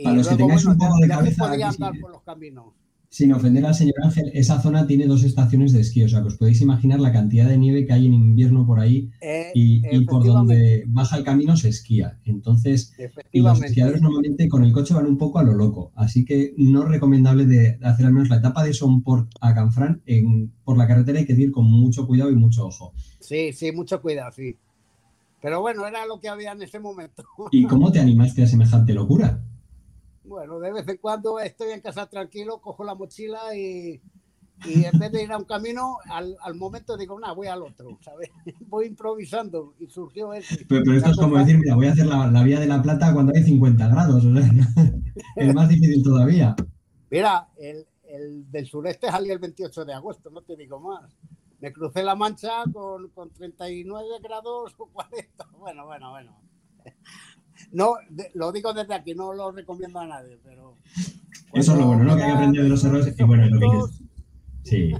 [0.03, 1.47] Para los que tengáis un poco de cabeza.
[1.47, 2.65] podía andar por los caminos.
[3.13, 6.27] Sin ofender al señor Ángel, esa zona tiene dos estaciones de esquí, o sea que
[6.27, 9.81] os podéis imaginar la cantidad de nieve que hay en invierno por ahí Eh, y,
[9.93, 12.19] y por donde baja el camino se esquía.
[12.23, 12.93] Entonces,
[13.33, 16.53] y los esquiadores normalmente con el coche van un poco a lo loco, así que
[16.55, 20.53] no es recomendable de de hacer al menos la etapa de Somport a Canfrán en,
[20.63, 22.93] por la carretera hay que ir con mucho cuidado y mucho ojo.
[23.19, 24.55] Sí, sí, mucho cuidado, sí.
[25.41, 27.23] Pero bueno, era lo que había en ese momento.
[27.51, 29.43] ¿Y cómo te animaste a semejante locura?
[30.31, 34.01] Bueno, de vez en cuando estoy en casa tranquilo, cojo la mochila y,
[34.65, 37.61] y en vez de ir a un camino, al, al momento digo, nada, voy al
[37.61, 38.29] otro, ¿sabes?
[38.61, 40.65] Voy improvisando y surgió ese.
[40.69, 42.81] Pero, pero esto es como decir, mira, voy a hacer la, la vía de la
[42.81, 44.49] Plata cuando hay 50 grados, o sea,
[45.35, 46.55] es más difícil todavía.
[47.09, 51.13] Mira, el, el del sureste salió el 28 de agosto, no te digo más.
[51.59, 55.49] Me crucé la mancha con, con 39 grados o 40.
[55.59, 56.41] Bueno, bueno, bueno.
[57.71, 60.77] No, de- lo digo desde aquí, no lo recomiendo a nadie, pero.
[61.53, 62.15] Eso es lo bueno, ¿no?
[62.15, 63.67] Que hay que aprender de los errores y bueno, lo que.
[64.63, 64.91] Sí.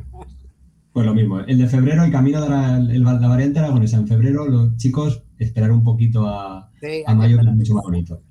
[0.93, 1.39] Pues lo mismo.
[1.39, 3.97] El de febrero, el camino de la, el- la variante aragonesa.
[3.97, 7.83] En febrero, los chicos, esperar un poquito a, Sí, a mayo, que es mucho más
[7.83, 8.21] bonito.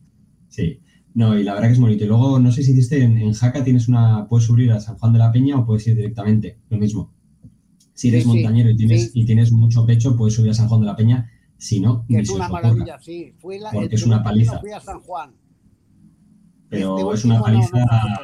[0.49, 0.81] Sí.
[1.15, 2.05] No, y la verdad que es bonito.
[2.05, 4.97] Y luego, no sé si hiciste en, en Jaca, tienes una, puedes subir a San
[4.99, 7.13] Juan de la Peña o puedes ir directamente, lo mismo.
[7.95, 9.21] Si eres Sí, sí, montañero y tienes, sí.
[9.21, 11.29] y tienes mucho pecho, puedes subir a San Juan de la Peña.
[11.61, 12.63] Si no, Que es una ocurra.
[12.63, 13.35] maravilla, sí.
[13.39, 14.59] Fui la, Porque es una paliza.
[14.61, 15.35] Fui a San Juan.
[16.71, 18.21] Pero Este es una último no, no paliza,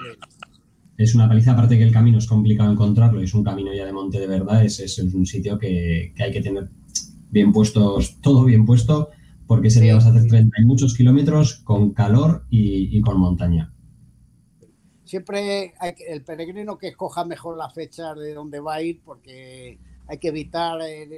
[0.96, 3.85] es una paliza, aparte que el camino es complicado encontrarlo, y es un camino ya
[3.85, 6.70] de monte de verdad, es, es un sitio que, que hay que tener
[7.31, 9.11] bien puestos, todo bien puesto,
[9.46, 10.29] porque ese Sí, día vas a hacer sí.
[10.29, 13.72] 30 y muchos kilómetros con calor y, y con montaña.
[15.05, 19.01] Siempre hay que- el peregrino que escoja mejor la fecha de dónde va a ir,
[19.05, 21.12] porque hay que evitar el,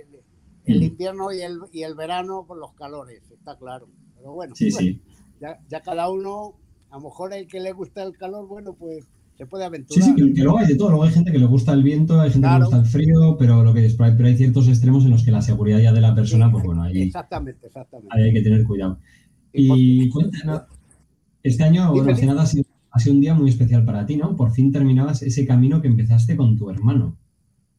[0.72, 0.84] el Mm.
[0.84, 3.88] invierno y el, y el verano con los calores, está claro.
[4.16, 5.00] Pero bueno, Sí, bueno, sí.
[5.40, 6.54] Ya, ya cada uno,
[6.90, 10.04] a lo mejor el que le gusta el calor, bueno, pues se puede Sí, aventurar.
[10.08, 10.88] sí, que, que luego hay de todo.
[10.90, 13.36] Luego hay gente que le gusta el viento, hay gente que le gusta el frío,
[13.38, 15.78] pero lo que es, pero hay, pero hay ciertos extremos en los que la seguridad
[15.78, 18.08] ya de la persona, Sí, pues bueno, ahí, Exactamente, exactamente.
[18.16, 18.98] ahí hay que tener cuidado.
[19.52, 20.62] Y cuéntanos,
[21.42, 24.16] este año, bueno, hace nada ha sido, ha sido un día muy especial para ti,
[24.16, 24.34] ¿no?
[24.36, 27.16] Por fin terminabas ese camino que empezaste con tu hermano.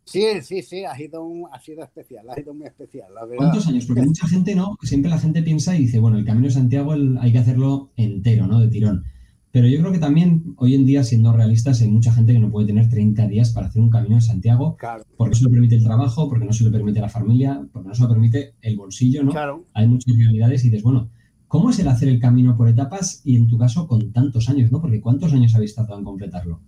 [0.09, 3.37] Sí, sí, sí, ha sido, un- ha sido especial, ha sido muy especial, la verdad.
[3.37, 3.85] ¿Cuántos años?
[3.85, 6.93] Porque mucha gente no, siempre la gente piensa y dice, bueno, el Camino de Santiago
[6.93, 8.59] el- hay que hacerlo entero, ¿no?
[8.59, 9.03] De tirón.
[9.51, 12.51] Pero yo creo que también hoy en día, siendo realistas, hay mucha gente que no
[12.51, 15.49] puede tener 30 días para hacer un Camino de Santiago Claro, porque no se lo
[15.51, 18.53] permite el trabajo, porque no se lo permite la familia, porque no se lo permite
[18.61, 19.31] el bolsillo, ¿no?
[19.31, 19.65] claro.
[19.73, 21.09] Hay muchas realidades y dices, bueno,
[21.47, 24.71] ¿cómo es el hacer el camino por etapas y en tu caso con tantos años,
[24.71, 24.81] ¿no?
[24.81, 26.61] Porque ¿cuántos años habéis tardado en completarlo?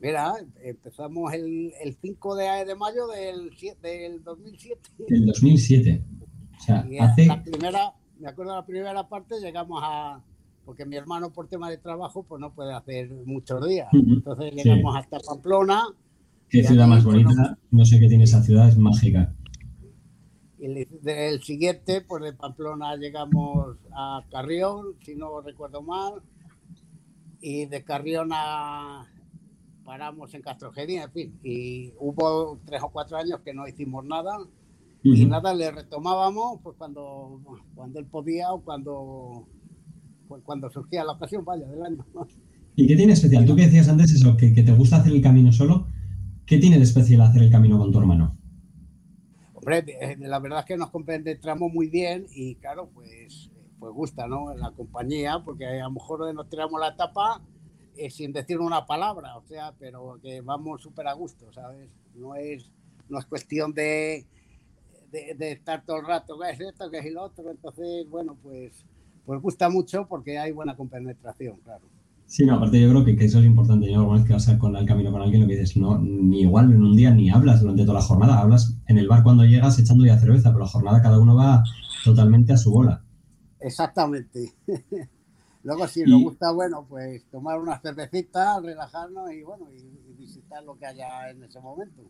[0.00, 3.50] Mira, empezamos el, el 5 de, de mayo del,
[3.82, 4.90] del 2007.
[5.08, 6.04] Del 2007.
[6.56, 7.26] O sea, Y hace...
[7.26, 10.22] la primera, me acuerdo la primera parte, llegamos a,
[10.64, 13.88] porque mi hermano por tema de trabajo pues no puede hacer muchos días.
[13.92, 15.84] Entonces llegamos hasta Pamplona
[16.48, 17.58] Qué ciudad más bonita.
[17.70, 19.34] No sé qué tiene esa ciudad, es mágica.
[20.58, 26.22] y el, del siguiente, pues de Pamplona llegamos a Carrión, si no recuerdo mal,
[27.40, 29.06] y de Carrión a
[29.88, 34.36] paramos en Castrojedía, en fin, y hubo tres o cuatro años que no hicimos nada
[35.02, 37.40] y nada le retomábamos pues cuando
[37.74, 39.48] cuando él podía o cuando
[40.28, 42.04] pues, cuando surgía la ocasión vaya del año
[42.76, 43.46] ¿Y qué tiene especial?
[43.46, 45.88] Tú que decías antes eso, que, que te gusta hacer el camino solo.
[46.44, 48.36] ¿Qué tiene de especial hacer el camino con tu hermano?
[49.54, 54.26] hombre eh, la verdad es que nos compenetramos muy bien y claro pues pues gusta
[54.26, 57.40] no la compañía porque a lo mejor nos tiramos la etapa
[57.98, 62.34] eh, sin decir una palabra o sea pero que vamos súper a gusto sabes no
[62.36, 62.70] es
[63.08, 64.26] no es cuestión de
[65.10, 66.90] de, de estar todo el rato, ¿qué es esto?
[66.90, 67.50] ¿Qué es lo otro?
[67.50, 68.84] Entonces, bueno, pues,
[69.24, 71.84] pues gusta mucho porque hay buena compenetración, claro.
[72.26, 73.90] Sí, no, aparte yo creo que, que eso es importante.
[73.90, 75.98] Yo alguna vez que vas a- con el camino con alguien, lo que dices, no,
[75.98, 78.38] ni igual en un día ni hablas durante toda la jornada.
[78.40, 81.62] Hablas en el bar cuando llegas echando ya cerveza, pero la jornada cada uno va
[82.04, 83.02] totalmente a su bola.
[83.60, 84.52] Exactamente.
[85.68, 89.76] Luego, si Y- nos gusta, bueno, pues tomar una cervecita, relajarnos y, bueno, y,
[90.10, 92.02] y visitar lo que haya en ese momento.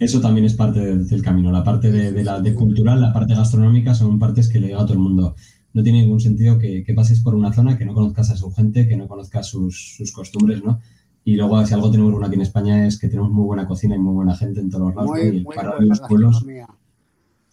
[0.00, 1.52] Eso también es parte del, del camino.
[1.52, 4.80] La parte de, de la de cultural, la parte gastronómica son partes que le llega
[4.82, 5.36] a todo el mundo.
[5.72, 8.50] No tiene ningún sentido que, que pases por una zona que no conozcas a su
[8.50, 10.80] gente, que no conozcas sus, sus costumbres, ¿no?
[11.24, 13.94] Y luego, si algo tenemos bueno aquí en España es que tenemos muy buena cocina
[13.94, 15.18] y muy buena gente en todos los lados.
[15.22, 16.44] y el buena los pueblos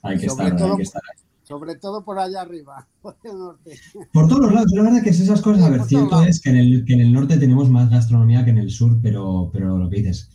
[0.01, 1.22] hay que estar, hay que estar ahí.
[1.43, 3.77] Sobre todo por allá arriba, por el norte.
[4.11, 5.61] Por todos los lados, la verdad que es esas cosas.
[5.61, 8.43] Sí, A ver, cierto es que en, el, que en el norte tenemos más gastronomía
[8.45, 10.29] que en el sur, pero, pero lo que dices.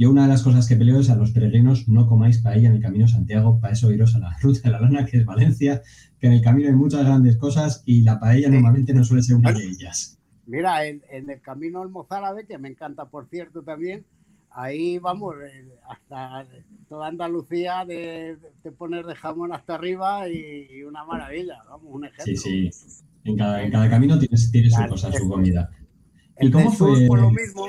[0.00, 2.76] Yo una de las cosas que peleo es a los peregrinos no comáis paella en
[2.76, 5.82] el Camino Santiago, para eso iros a la Ruta de la Lana, que es Valencia,
[6.20, 9.36] que en el camino hay muchas grandes cosas y la paella normalmente no suele ser
[9.36, 10.18] una de ellas.
[10.46, 14.06] Mira, en, el camino al mozárabe, que me encanta, por cierto, también,
[14.58, 16.46] ahí vamos, eh, hasta
[16.88, 18.36] toda Andalucía de,
[18.76, 22.36] poner de jamón hasta arriba y, una maravilla, vamos, un ejemplo.
[22.36, 25.70] Sí, sí, en cada, camino tienes, tiene su cosa, su comida.
[26.40, 27.06] ¿Y cómo fue?
[27.06, 27.66] Por lo mismo,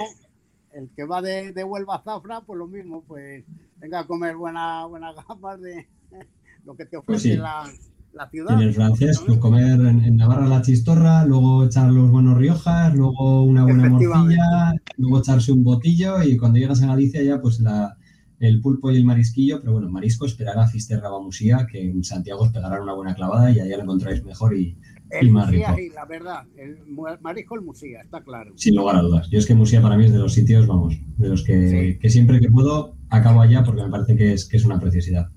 [0.71, 3.43] el que va de, de, Huelva a Zafra, pues lo mismo, pues
[3.77, 5.13] venga a comer buenas buena
[5.57, 5.87] de
[6.65, 7.71] lo que te pues ofrece la,
[8.13, 8.53] la, ciudad.
[8.53, 13.43] En el francés, pues comer en, Navarra la chistorra, luego echar los buenos riojas, luego
[13.43, 17.97] una buena morcilla, luego echarse un botillo y cuando llegas a Galicia ya pues la,
[18.39, 22.41] el pulpo y el marisquillo, pero bueno, marisco esperará a Fisterra Bamusía, que en Santiago
[22.41, 24.77] os pegarán una buena clavada y allá lo encontráis mejor y,
[25.09, 26.77] el Musía, la verdad, el
[27.21, 28.53] marisco el Musía, está claro.
[28.55, 29.27] Sin lugar a dudas.
[29.29, 32.39] Yo es que Musía para mí es de los sitios, vamos, de los que, siempre
[32.39, 35.29] que puedo acabo allá porque me parece que es, que es una preciosidad.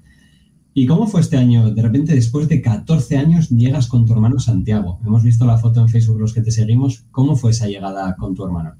[0.74, 1.70] ¿Y cómo fue este año?
[1.70, 4.98] De repente, después de 14 años, llegas con tu hermano Santiago.
[5.04, 7.04] Hemos visto la foto en Facebook los que te seguimos.
[7.10, 8.74] ¿Cómo fue esa llegada con tu hermano?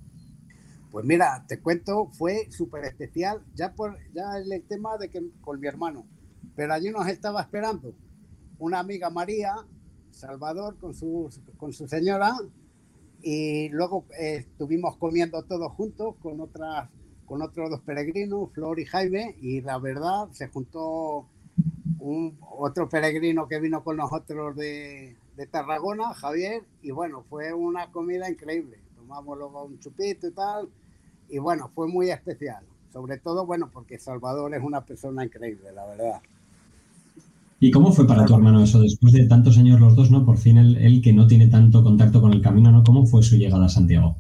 [0.91, 5.61] Pues mira, te cuento, fue súper especial, ya por ya el tema de que con
[5.61, 6.07] mi hermano.
[6.57, 7.95] Pero allí nos estaba esperando
[8.59, 9.55] una amiga María,
[10.11, 11.29] Salvador con su,
[11.59, 12.35] con su señora
[13.23, 16.89] y luego eh, estuvimos comiendo todos juntos con otras
[17.27, 21.29] con otros dos peregrinos, Flor y Jaime, y la verdad se juntó
[21.99, 27.91] un, otro peregrino que vino con nosotros de, de Tarragona, Javier, y bueno, fue una
[27.91, 28.79] comida increíble.
[28.97, 30.69] Tomamos luego un chupito y tal,
[31.29, 32.65] y bueno, fue muy especial.
[32.93, 36.21] Sobre todo, bueno, porque Salvador es una persona increíble, la verdad.
[37.59, 38.81] ¿Y cómo fue para tu hermano eso?
[38.81, 40.27] Después de tantos años los dos, ¿no?
[40.27, 42.83] Por fin él, que no tiene tanto contacto con el camino, ¿no?
[42.83, 44.17] ¿Cómo fue su llegada a Santiago?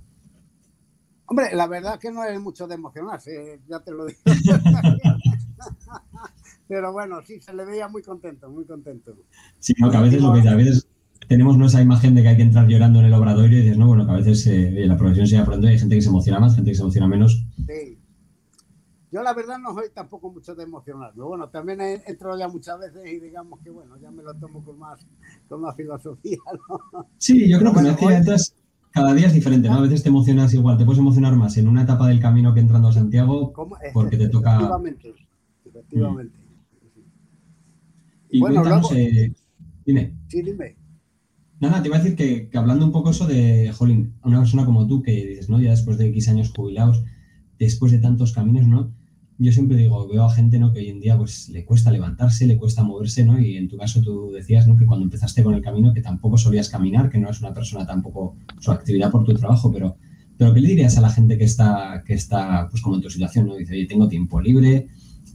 [1.26, 4.20] Hombre, la verdad es que no es mucho de emocionarse, ya te lo digo.
[6.72, 9.14] Pero bueno, sí, se le veía muy contento, muy contento.
[9.58, 10.88] Sí, no, que a veces lo que a veces
[11.28, 11.66] tenemos ¿no?
[11.66, 14.06] esa imagen de que hay que entrar llorando en el obradorio y dices, no, bueno,
[14.06, 16.54] que a veces eh, la profesión se pronto y hay gente que se emociona más,
[16.54, 17.44] gente que se emociona menos.
[17.66, 17.98] Sí,
[19.10, 21.22] yo la verdad no soy tampoco mucho de emocionarme.
[21.22, 24.64] Bueno, también he entrado ya muchas veces y digamos que bueno, ya me lo tomo
[24.64, 25.06] con más,
[25.50, 26.38] con más filosofía.
[26.94, 27.06] ¿no?
[27.18, 28.54] Sí, yo creo que bueno, entras,
[28.92, 29.74] cada día es diferente, ¿no?
[29.74, 32.60] A veces te emocionas igual, te puedes emocionar más en una etapa del camino que
[32.60, 33.52] entrando a Santiago
[33.92, 34.54] porque te toca...
[34.54, 35.14] Efectivamente,
[35.66, 36.41] efectivamente.
[38.32, 39.32] Y bueno, cuéntanos, eh,
[39.86, 40.14] dime.
[40.26, 40.76] Sí, dime.
[41.60, 44.64] Nada, te iba a decir que, que, hablando un poco eso de, jolín, una persona
[44.64, 45.60] como tú que dices, ¿no?
[45.60, 47.04] Ya después de X años jubilados,
[47.58, 48.92] después de tantos caminos, ¿no?
[49.42, 50.72] yo siempre digo, veo a gente ¿no?
[50.72, 53.40] que hoy en día pues, le cuesta levantarse, le cuesta moverse, ¿no?
[53.40, 54.76] Y en tu caso tú decías ¿no?
[54.76, 57.84] que cuando empezaste con el camino que tampoco solías caminar, que no es una persona
[57.84, 59.96] tampoco su actividad por tu trabajo, pero,
[60.36, 63.10] pero ¿qué le dirías a la gente que está, que está pues como en tu
[63.10, 63.56] situación, ¿no?
[63.56, 64.88] Dice, oye, tengo tiempo libre,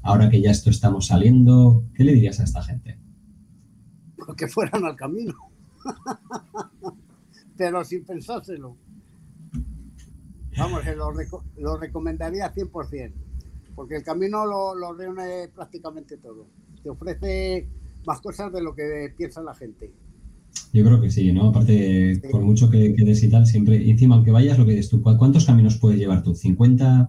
[0.07, 2.97] ahora que ya esto estamos saliendo, ¿qué le dirías a esta gente?
[4.17, 5.35] Pues que fueran al camino.
[7.57, 8.75] pero sin pensárselo.
[10.57, 11.11] Vamos, lo,
[11.57, 13.27] lo recomendaría 100%
[13.77, 16.47] porque el camino lo, reúne prácticamente todo.
[16.81, 17.67] Te ofrece
[18.07, 19.93] más cosas de lo que piensa la gente.
[20.73, 21.49] Yo creo que sí, ¿no?
[21.49, 25.03] Aparte, por mucho que quedes y tal, siempre, encima, aunque vayas, lo que dices tú,
[25.03, 26.31] ¿cuántos caminos puedes llevar tú?
[26.31, 27.07] ¿50?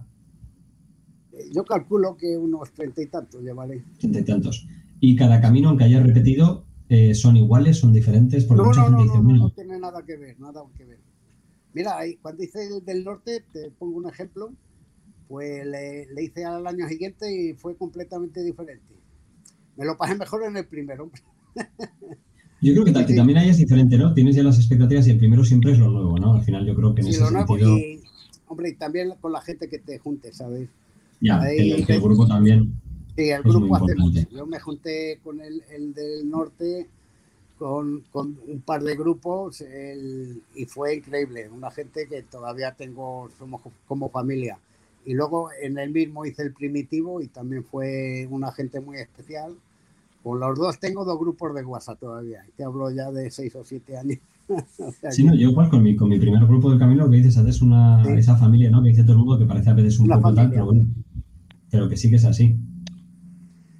[1.53, 3.83] Yo calculo que unos treinta y tantos llevaré.
[3.97, 4.67] Treinta y tantos.
[4.99, 8.45] ¿Y cada camino, aunque hayas repetido, eh, son iguales, son diferentes?
[8.45, 10.99] Porque no, no, no, no, no, tiene nada que ver, nada que ver.
[11.73, 14.51] Mira, cuando dice el del norte, te pongo un ejemplo,
[15.27, 18.95] pues le, hice al año siguiente y fue completamente diferente.
[19.77, 21.11] Me lo pasé mejor en el primero.
[22.61, 24.13] Yo creo que, también ahí es diferente, ¿no?
[24.13, 26.33] Tienes ya las expectativas y el primero siempre es lo nuevo, ¿no?
[26.33, 27.77] Al final yo creo que en ese sentido...
[27.77, 28.03] Y,
[28.47, 30.67] hombre, y también con la gente que te junte, ¿sabes?
[31.21, 32.79] Ya, el, grupo también
[33.19, 34.21] Sí, el grupo hace mucho.
[34.31, 36.87] Yo me junté con el, el del norte,
[37.57, 39.61] con, con, un par de grupos
[40.55, 41.49] y fue increíble.
[41.49, 44.57] Una gente que todavía tengo, somos como familia.
[45.05, 49.53] Y luego en el mismo hice el primitivo y también fue una gente muy especial.
[50.23, 52.45] Con los dos tengo dos grupos de WhatsApp todavía.
[52.55, 54.19] Te hablo ya de seis o siete años.
[55.11, 57.61] sí, no, yo igual con mi, con mi primer grupo de camino, que dices, es
[57.61, 58.81] una, esa familia, ¿no?
[58.81, 60.87] Que dice todo el mundo que parece a veces un poco tal, pero bueno,
[61.69, 62.55] pero que sí que es así.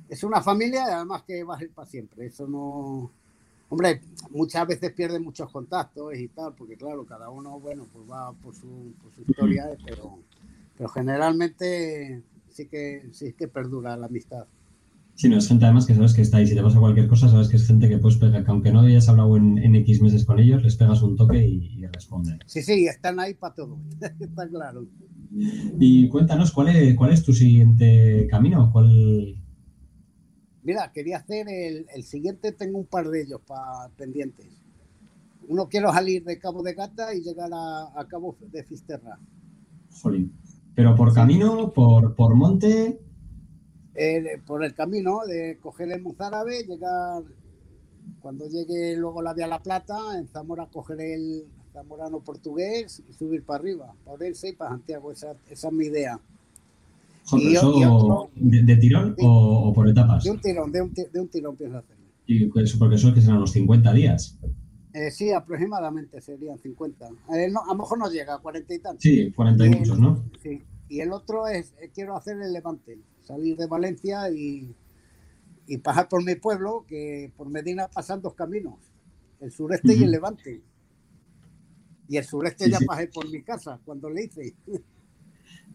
[0.07, 2.25] Es una familia y además que va a ser para siempre.
[2.25, 3.11] Eso no...
[3.71, 8.33] Hombre, muchas veces pierde muchos contactos y tal, porque claro, cada uno, bueno, pues va
[8.33, 10.17] por su, por su historia, pero
[10.79, 14.45] pero generalmente sí que, sí que perdura la amistad.
[15.13, 16.47] Sí, no, es gente además que sabes que está ahí.
[16.47, 18.79] Si te pasa cualquier cosa, sabes que es gente que puedes pegar, que aunque no
[18.79, 22.39] hayas hablado en, X meses con ellos, les pegas un toque y, responden.
[22.45, 23.77] Sí, sí, están ahí para todo,
[24.21, 24.85] está claro.
[25.31, 28.71] Y cuéntanos, ¿cuál es, cuál es tu siguiente camino?
[28.71, 29.35] ¿Cuál...
[30.63, 34.47] Mira, quería hacer el, el siguiente, tengo un par de ellos para pendientes.
[35.47, 39.19] Uno quiero salir de Cabo de Gata y llegar a, Cabo de Fisterra.
[40.01, 40.31] Jolín.
[40.75, 42.99] ¿Pero por camino, por, por monte?
[43.95, 47.23] Eh, por el camino de coger el Muzárabe, llegar,
[48.21, 51.45] cuando llegue luego la Vía La Plata, en Zamora coger el
[51.79, 55.11] zamorano portugués y subir para arriba, para Orense y para Santiago.
[55.11, 56.19] Esa, esa es mi idea.
[57.31, 60.23] de, tirón o, por etapas?
[60.23, 62.05] De un tirón, de un, de un tirón pienso hacerlo.
[62.25, 64.37] ¿Y eso porque eso es que serán unos 50 días?
[64.93, 67.07] Eh, sí, aproximadamente serían 50.
[67.07, 69.01] Eh, a lo mejor no llega a 40 y tantos.
[69.03, 70.23] Sí, 40 y, muchos, ¿no?
[70.41, 70.61] Sí.
[70.89, 74.75] Y el otro es, eh, quiero hacer el Levante, salir de Valencia y,
[75.67, 78.75] y pasar por mi pueblo, que por Medina pasan dos caminos,
[79.39, 80.61] el sureste y el Levante.
[82.09, 84.55] Y el sureste ya pasé por mi casa cuando le hice.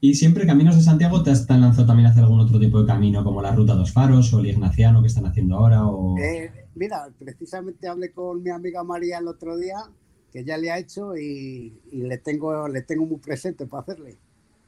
[0.00, 2.86] ¿Y siempre Caminos de Santiago te has lanzado también a hacer algún otro tipo de
[2.86, 5.86] camino, como la Ruta Dos Faros o el Ignaciano que están haciendo ahora?
[5.86, 6.18] O...
[6.18, 9.76] Eh, mira, precisamente hablé con mi amiga María el otro día,
[10.32, 14.18] que ya le ha hecho y, le, tengo, le tengo muy presente para hacerle.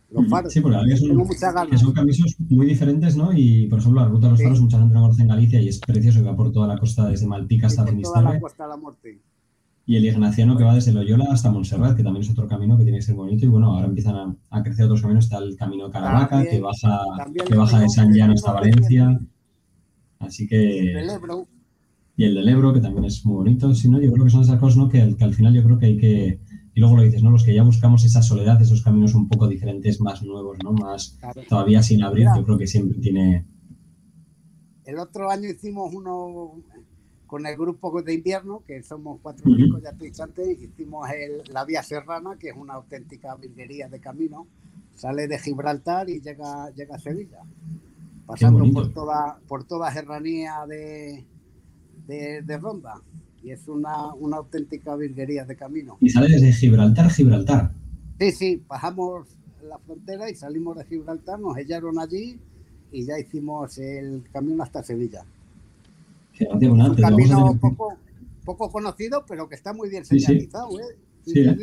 [0.09, 0.53] Los faros.
[0.53, 1.69] Sí, porque son, tengo muchas ganas.
[1.69, 3.33] que son caminos muy diferentes, ¿no?
[3.35, 5.81] Y, por ejemplo, la Ruta Los Faros, mucha gente no conoce en Galicia y es
[5.81, 8.23] precioso que va por toda la costa, desde Malpica hasta Finisterre.
[8.23, 9.21] Toda la costa de la muerte
[9.89, 12.83] y el ignaciano que va desde Loyola hasta Montserrat, que también es otro camino que
[12.83, 13.47] tiene que ser bonito.
[13.47, 15.27] Y bueno, ahora empiezan a, crecer otros caminos.
[15.27, 17.01] Está el camino Caravaca, que baja,
[17.47, 19.21] que baja de San Llano hasta Valencia.
[20.19, 20.57] Así que.
[20.57, 21.47] Y el del Ebro.
[22.17, 23.73] Y el del Ebro, que también es muy bonito.
[23.77, 24.89] Si no, yo creo que son esas cosas ¿no?
[24.89, 26.41] que, al final yo creo que hay que.
[26.75, 27.31] Y luego lo dices, ¿no?
[27.31, 30.73] Los que ya buscamos esa soledad, esos caminos un poco diferentes, más nuevos, ¿no?
[30.73, 31.17] Más
[31.49, 33.47] todavía sin abrir, yo creo que siempre tiene.
[34.85, 36.61] El otro año hicimos uno
[37.27, 41.09] con el grupo de invierno, que somos cuatro chicos ya antes, hicimos
[41.49, 44.47] la Vía Serrana, que es una auténtica virguería de camino.
[44.95, 47.41] Sale de Gibraltar y llega, llega a Sevilla,
[48.27, 51.25] pasando por toda, por toda serranía de,
[52.07, 53.03] de, Ronda.
[53.43, 55.99] Y es una, una auténtica virguería de camino.
[56.01, 57.73] ¿Y sale desde Gibraltar, Gibraltar?
[58.19, 59.27] Sí, sí, bajamos
[59.69, 62.39] la frontera y salimos de Gibraltar, nos hallaron allí
[62.93, 65.25] y ya hicimos el camino hasta Sevilla
[66.51, 67.59] un camino
[68.45, 70.71] poco, conocido, pero que está muy bien señalizado.
[71.25, 71.57] Sí, ¿eh?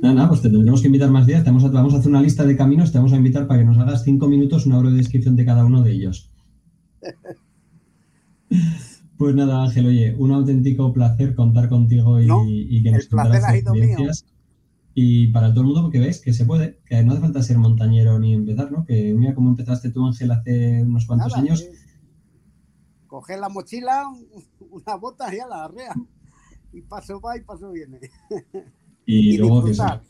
[0.00, 1.42] Nada, nada, pues te tendremos que invitar más días.
[1.44, 3.60] Te vamos, a, vamos a hacer una lista de caminos, te vamos a invitar para
[3.60, 6.30] que nos hagas cinco minutos, una de descripción de cada uno de ellos.
[9.18, 14.26] Pues nada, Ángel, oye, un auténtico placer contar contigo y, que nos contaras experiencias.
[14.94, 17.56] Y para todo el mundo, porque veis que se puede, que no hace falta ser
[17.56, 18.84] montañero ni empezar, ¿no?
[18.84, 21.64] Que mira cómo empezaste tú, Ángel, hace unos cuantos años
[23.12, 24.04] coger la mochila,
[24.70, 25.94] una bota y a la arrea.
[26.72, 27.98] Y paso va y paso viene.
[29.04, 30.02] Y, luego disfrutar.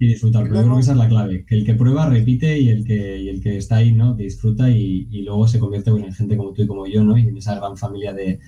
[0.00, 0.42] y disfrutar.
[0.42, 1.44] Pero yo creo que esa es la clave.
[1.46, 4.14] Que el que prueba repite y el que, el que está ahí, ¿no?
[4.14, 7.16] Disfruta y, luego se convierte en gente como tú y como yo, ¿no?
[7.16, 8.40] Y en esa gran familia de,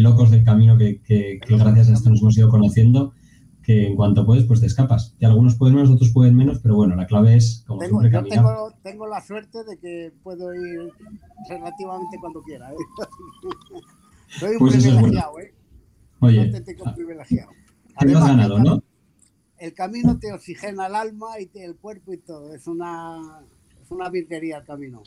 [0.00, 3.14] locos del camino que, que, gracias a esto nos hemos ido conociendo
[3.62, 5.14] que en cuanto puedes, pues te escapas.
[5.18, 8.18] Que algunos pueden más, otros pueden menos, pero bueno, la clave es, como tengo, siempre,
[8.18, 8.38] caminar.
[8.38, 10.92] Tengo, tengo, la suerte de que puedo ir
[11.48, 12.72] relativamente cuando quiera.
[12.72, 12.76] ¿eh?
[14.38, 15.54] Soy un pues privilegiado, ¿eh?
[16.20, 16.52] Oye,
[16.84, 17.50] un privilegiado.
[17.96, 18.82] Además, ganado, ¿no?
[19.58, 22.54] El camino te oxigena el alma y el cuerpo y todo.
[22.54, 23.42] Es una,
[23.80, 25.02] es una virguería el camino.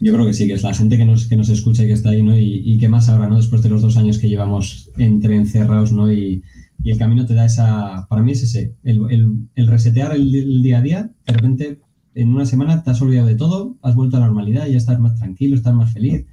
[0.00, 1.92] Yo creo que sí, que es la gente que nos, que nos escucha y que
[1.92, 2.36] está ahí, ¿no?
[2.36, 3.36] Y, y que más ahora, ¿no?
[3.36, 6.10] Después de los dos años que llevamos entre encerrados, ¿no?
[6.10, 6.42] Y,
[6.82, 10.78] y el camino te da esa, para mí es ese, el, el, resetear el, día
[10.78, 11.80] a día, de repente
[12.14, 14.98] en una semana te has olvidado de todo, has vuelto a la normalidad, ya estás
[14.98, 16.26] más tranquilo, estás más feliz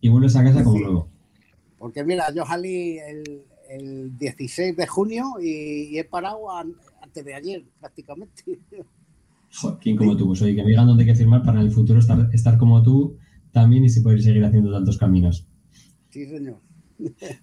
[0.00, 1.08] y vuelves a casa como nuevo.
[1.78, 7.64] Porque mira, yo salí el, el 16 de junio y, he parado antes de ayer
[7.80, 8.44] prácticamente.
[9.56, 10.26] Joder, ¿quién como tú?
[10.26, 12.58] Pues oye, que me digan dónde hay que firmar para en el futuro estar, estar
[12.58, 13.16] como tú
[13.52, 15.46] también y si poder seguir haciendo tantos caminos.
[16.10, 16.60] Sí, señor.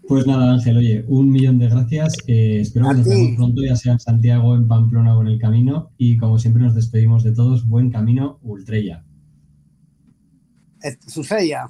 [0.08, 2.16] Pues nada, Ángel, oye, un millón de gracias.
[2.28, 5.40] Eh, espero que nos vemos pronto, ya sea en Santiago, en Pamplona o en el
[5.40, 5.92] camino.
[5.98, 9.04] Y como siempre nos despedimos de todos, buen camino, Ultrella.
[11.08, 11.70] Susella.